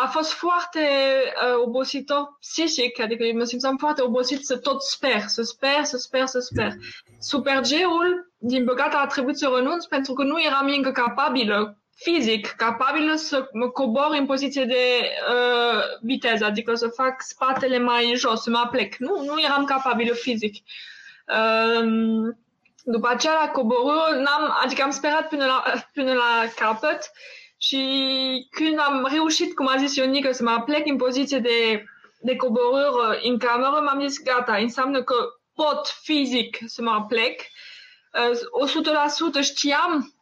[0.03, 5.43] A fost foarte uh, obositor psihic, adică mă simțeam foarte obosit să tot sper, să
[5.43, 6.73] sper, să sper, să sper.
[7.21, 12.47] Super G-ul, din păcate, a trebuit să renunț pentru că nu eram încă capabilă fizic
[12.47, 18.43] capabilă să mă cobor în poziție de uh, viteză, adică să fac spatele mai jos,
[18.43, 18.97] să mă plec.
[18.97, 20.55] Nu, nu eram capabilă fizic.
[21.27, 22.35] Uh,
[22.85, 27.11] după aceea, la coborâ, n-am, adică am sperat până la, până la capăt
[27.57, 27.79] și
[28.51, 31.85] când am reușit, cum a zis Ionica, să mă plec în poziție de,
[32.21, 35.15] de coborâre în cameră, m-am zis gata, înseamnă că
[35.55, 37.41] pot fizic să mă plec.
[39.41, 40.16] 100% știam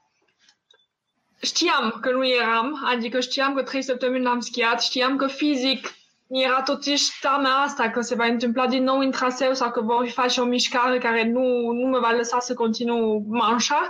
[1.45, 5.95] știam că nu eram, adică știam că trei săptămâni am schiat, știam că fizic
[6.29, 10.09] era totuși teama asta că se va întâmpla din nou în traseu sau că vor
[10.09, 13.89] face o mișcare care nu, nu mă va lăsa să continu manșa.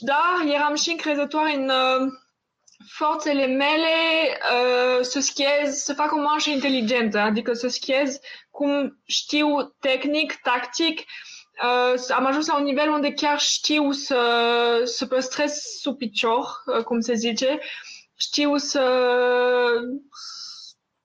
[0.00, 2.12] Da, eram și încrezătoare în, uh,
[2.88, 3.94] forțele mele
[4.52, 8.18] uh, să schiez, să fac o manșă inteligentă, adică să schiez
[8.50, 10.98] cum știu tehnic, tactic.
[10.98, 11.31] Uh,
[12.14, 14.20] am ajuns la un nivel unde chiar știu să,
[14.84, 17.58] să păstrez sub picior, uh, cum se zice,
[18.16, 18.82] știu să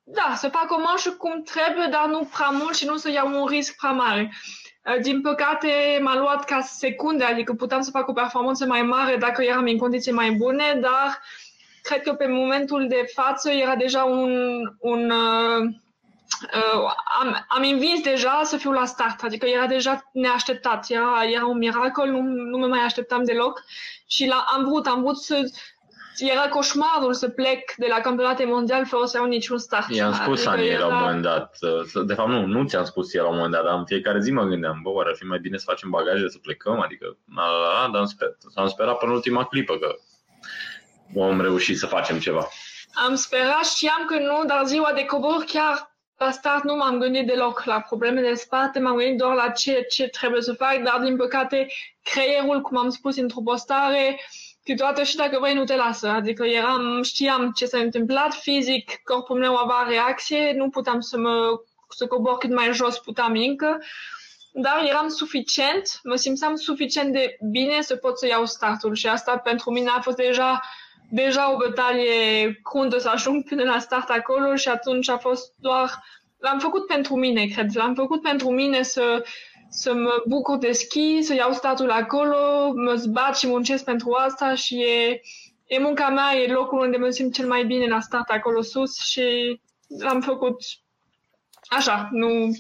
[0.04, 3.42] da, să fac o marșă cum trebuie, dar nu prea mult și nu să iau
[3.42, 4.34] un risc prea mare.
[4.84, 9.16] Uh, din păcate, m-a luat ca secunde, adică puteam să fac o performanță mai mare
[9.16, 11.22] dacă eram în condiții mai bune, dar
[11.82, 15.12] cred că pe momentul de față era deja un, un
[16.54, 21.24] uh, uh, am, am invins deja să fiu la start, adică era deja neașteptat, era,
[21.34, 23.64] era un miracol, nu, nu mă mai așteptam deloc
[24.08, 25.44] și la, am vrut, am vrut să
[26.18, 29.90] era coșmarul să plec de la campionate mondial fără să iau niciun start.
[29.90, 30.88] I-am spus adică Ani era...
[30.88, 31.58] la un moment dat,
[32.06, 34.32] de fapt nu, nu ți-am spus ție la un moment dat, dar în fiecare zi
[34.32, 37.82] mă gândeam, bă, ar fi mai bine să facem bagaje, să plecăm, adică, la, la,
[37.82, 39.96] la, dar am, sper, am sperat până ultima clipă că
[41.14, 42.48] vom reuși să facem ceva.
[43.08, 47.28] Am sperat, știam că nu, dar ziua de cobor chiar la start nu m-am gândit
[47.28, 51.00] deloc la probleme de spate, m-am gândit doar la ce, ce trebuie să fac, dar
[51.04, 51.68] din păcate
[52.04, 54.20] creierul, cum am spus într-o postare,
[54.64, 56.08] câteodată și dacă vrei nu te lasă.
[56.08, 61.62] Adică eram, știam ce s-a întâmplat fizic, corpul meu avea reacție, nu puteam să mă
[61.90, 63.78] să cobor cât mai jos puteam încă,
[64.52, 69.38] dar eram suficient, mă simțeam suficient de bine să pot să iau startul și asta
[69.38, 70.62] pentru mine a fost deja
[71.10, 76.04] deja o bătalie cruntă să ajung până la start acolo și atunci a fost doar...
[76.40, 77.76] L-am făcut pentru mine, cred.
[77.76, 79.24] L-am făcut pentru mine să,
[79.70, 84.56] să mă bucur de schi, să iau statul acolo, mă zbat și muncesc pentru asta
[84.56, 85.22] și e,
[85.66, 89.00] e munca mea, e locul unde mă simt cel mai bine la start acolo sus
[89.00, 89.60] și
[90.00, 90.58] l-am făcut
[91.68, 92.52] așa, nu...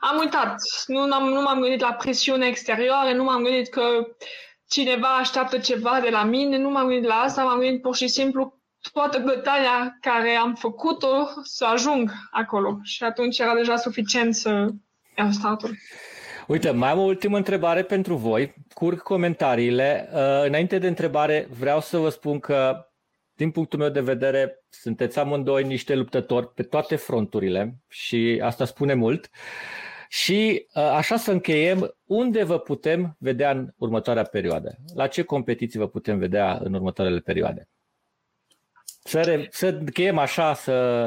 [0.00, 0.54] Am uitat,
[0.86, 4.06] nu, am nu m-am gândit la presiune exterioară, nu m-am gândit că
[4.68, 8.08] cineva așteaptă ceva de la mine, nu m-am gândit la asta, m-am gândit pur și
[8.08, 8.60] simplu
[8.92, 12.78] toată bătaia care am făcut-o să ajung acolo.
[12.82, 14.68] Și atunci era deja suficient să
[15.16, 15.76] iau startul.
[16.46, 18.54] Uite, mai am o ultimă întrebare pentru voi.
[18.74, 20.08] Curg comentariile.
[20.12, 22.86] Uh, înainte de întrebare, vreau să vă spun că,
[23.34, 28.94] din punctul meu de vedere, sunteți amândoi niște luptători pe toate fronturile și asta spune
[28.94, 29.30] mult.
[30.08, 34.76] Și uh, așa să încheiem, unde vă putem vedea în următoarea perioadă?
[34.94, 37.68] La ce competiții vă putem vedea în următoarele perioade?
[39.04, 41.04] Să, re, să încheiem așa, să...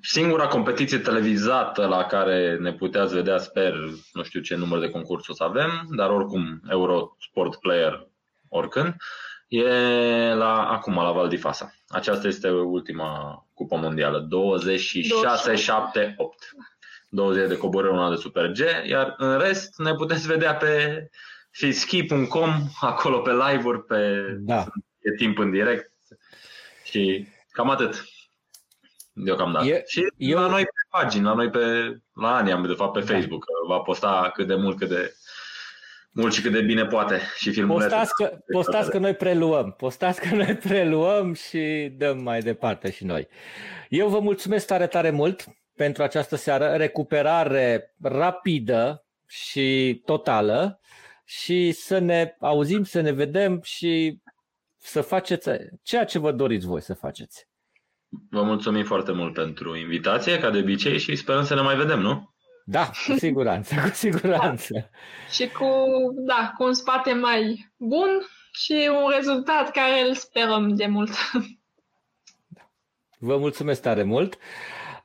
[0.00, 3.74] Singura competiție televizată la care ne puteți vedea, sper,
[4.12, 8.08] nu știu ce număr de concurs o să avem, dar oricum Eurosport Player
[8.48, 8.96] oricând,
[9.48, 9.68] e
[10.34, 11.74] la, acum la Val di Fasa.
[11.88, 15.54] Aceasta este ultima cupă mondială, 26,
[17.14, 18.58] 7, 8 două zile de coborâre, una de Super G,
[18.88, 21.08] iar în rest ne puteți vedea pe
[21.50, 22.50] fiski.com,
[22.80, 24.64] acolo pe live-uri, pe da.
[24.98, 25.92] e timp în direct
[26.84, 28.04] și cam atât
[29.12, 29.66] deocamdată.
[29.66, 30.38] E, și eu...
[30.38, 33.06] la noi pe pagini, la noi pe, la ani am de fapt pe da.
[33.06, 35.14] Facebook, va posta cât de mult, cât de
[36.10, 40.20] mult și cât de bine poate și filmul Postați că, postați că noi preluăm, postați
[40.20, 43.28] că noi preluăm și dăm mai departe și noi.
[43.88, 45.44] Eu vă mulțumesc tare, tare mult
[45.76, 50.80] pentru această seară, recuperare rapidă și totală
[51.24, 54.18] și să ne auzim, să ne vedem și
[54.76, 55.50] să faceți
[55.82, 57.48] ceea ce vă doriți voi să faceți.
[58.30, 62.00] Vă mulțumim foarte mult pentru invitație, ca de obicei, și sperăm să ne mai vedem,
[62.00, 62.34] nu?
[62.64, 64.72] Da, cu siguranță, cu siguranță.
[64.72, 64.88] Da.
[65.34, 65.66] Și cu,
[66.14, 68.08] da, cu un spate mai bun
[68.52, 71.10] și un rezultat care îl sperăm de mult.
[73.18, 74.38] Vă mulțumesc tare mult.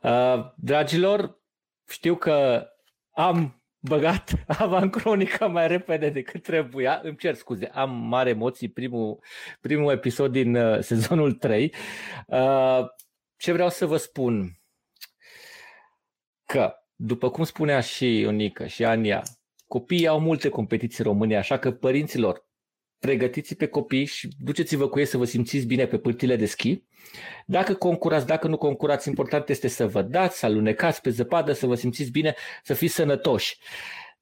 [0.01, 1.41] Uh, dragilor,
[1.87, 2.67] știu că
[3.11, 4.31] am băgat
[4.65, 6.99] avancronica mai repede decât trebuia.
[7.03, 9.19] Îmi cer scuze, am mare emoții primul,
[9.61, 11.73] primul episod din uh, sezonul 3.
[12.27, 12.85] Uh,
[13.37, 14.59] ce vreau să vă spun?
[16.45, 19.23] Că, după cum spunea și Ionica și Ania,
[19.67, 22.47] copiii au multe competiții în România, așa că părinților,
[22.99, 26.83] pregătiți pe copii și duceți-vă cu ei să vă simțiți bine pe pârtile de schi.
[27.45, 31.65] Dacă concurați, dacă nu concurați, important este să vă dați, să alunecați pe zăpadă, să
[31.65, 33.57] vă simțiți bine, să fiți sănătoși.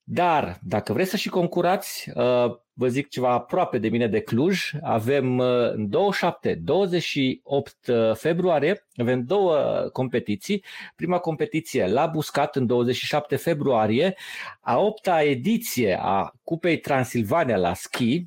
[0.09, 4.71] Dar dacă vreți să și concurați, uh, vă zic ceva aproape de mine de Cluj,
[4.81, 9.57] avem uh, în 27, 28 uh, februarie, avem două
[9.91, 10.63] competiții.
[10.95, 14.15] Prima competiție la Buscat în 27 februarie,
[14.61, 18.25] a opta ediție a Cupei Transilvania la schi,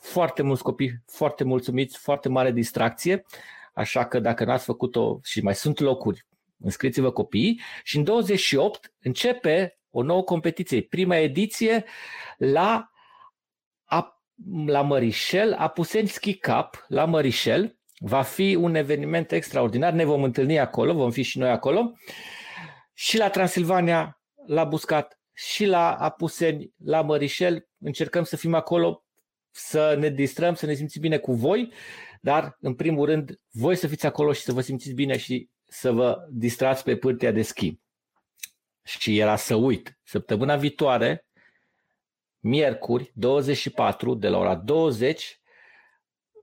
[0.00, 3.24] foarte mulți copii, foarte mulțumiți, foarte mare distracție,
[3.72, 6.26] așa că dacă n-ați făcut-o și mai sunt locuri,
[6.58, 11.84] înscriți-vă copiii și în 28 începe o nouă competiție, prima ediție
[12.36, 12.90] la,
[14.66, 20.58] la Mărișel, Apuseni Ski Cup la Mărișel, va fi un eveniment extraordinar, ne vom întâlni
[20.58, 21.92] acolo, vom fi și noi acolo.
[22.94, 29.04] Și la Transilvania, la Buscat și la Apuseni, la Mărișel, încercăm să fim acolo
[29.50, 31.72] să ne distrăm, să ne simțim bine cu voi,
[32.24, 35.92] dar în primul rând voi să fiți acolo și să vă simțiți bine și să
[35.92, 37.80] vă distrați pe pârtia de schi.
[38.82, 39.98] Și era să uit.
[40.02, 41.26] Săptămâna viitoare,
[42.38, 45.40] miercuri, 24, de la ora 20,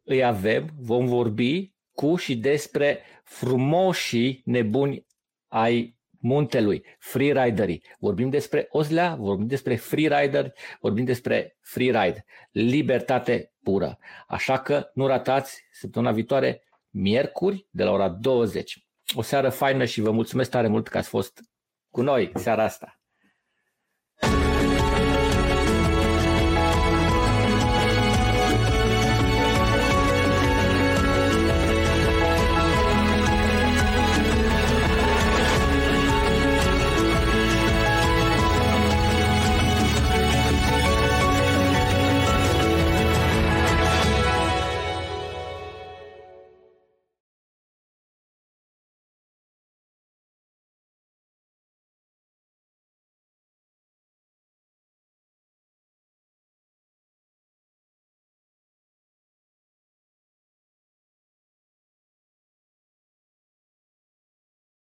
[0.04, 5.06] îi avem, vom vorbi cu și despre frumoșii nebuni
[5.48, 7.84] ai muntelui, freeriderii.
[8.00, 13.98] Vorbim despre Ozlea, vorbim despre freerider, vorbim despre freeride, libertate pură.
[14.28, 18.88] Așa că nu ratați săptămâna viitoare, miercuri, de la ora 20.
[19.16, 21.40] O seară faină și vă mulțumesc tare mult că ați fost
[21.90, 22.99] cu noi seara asta.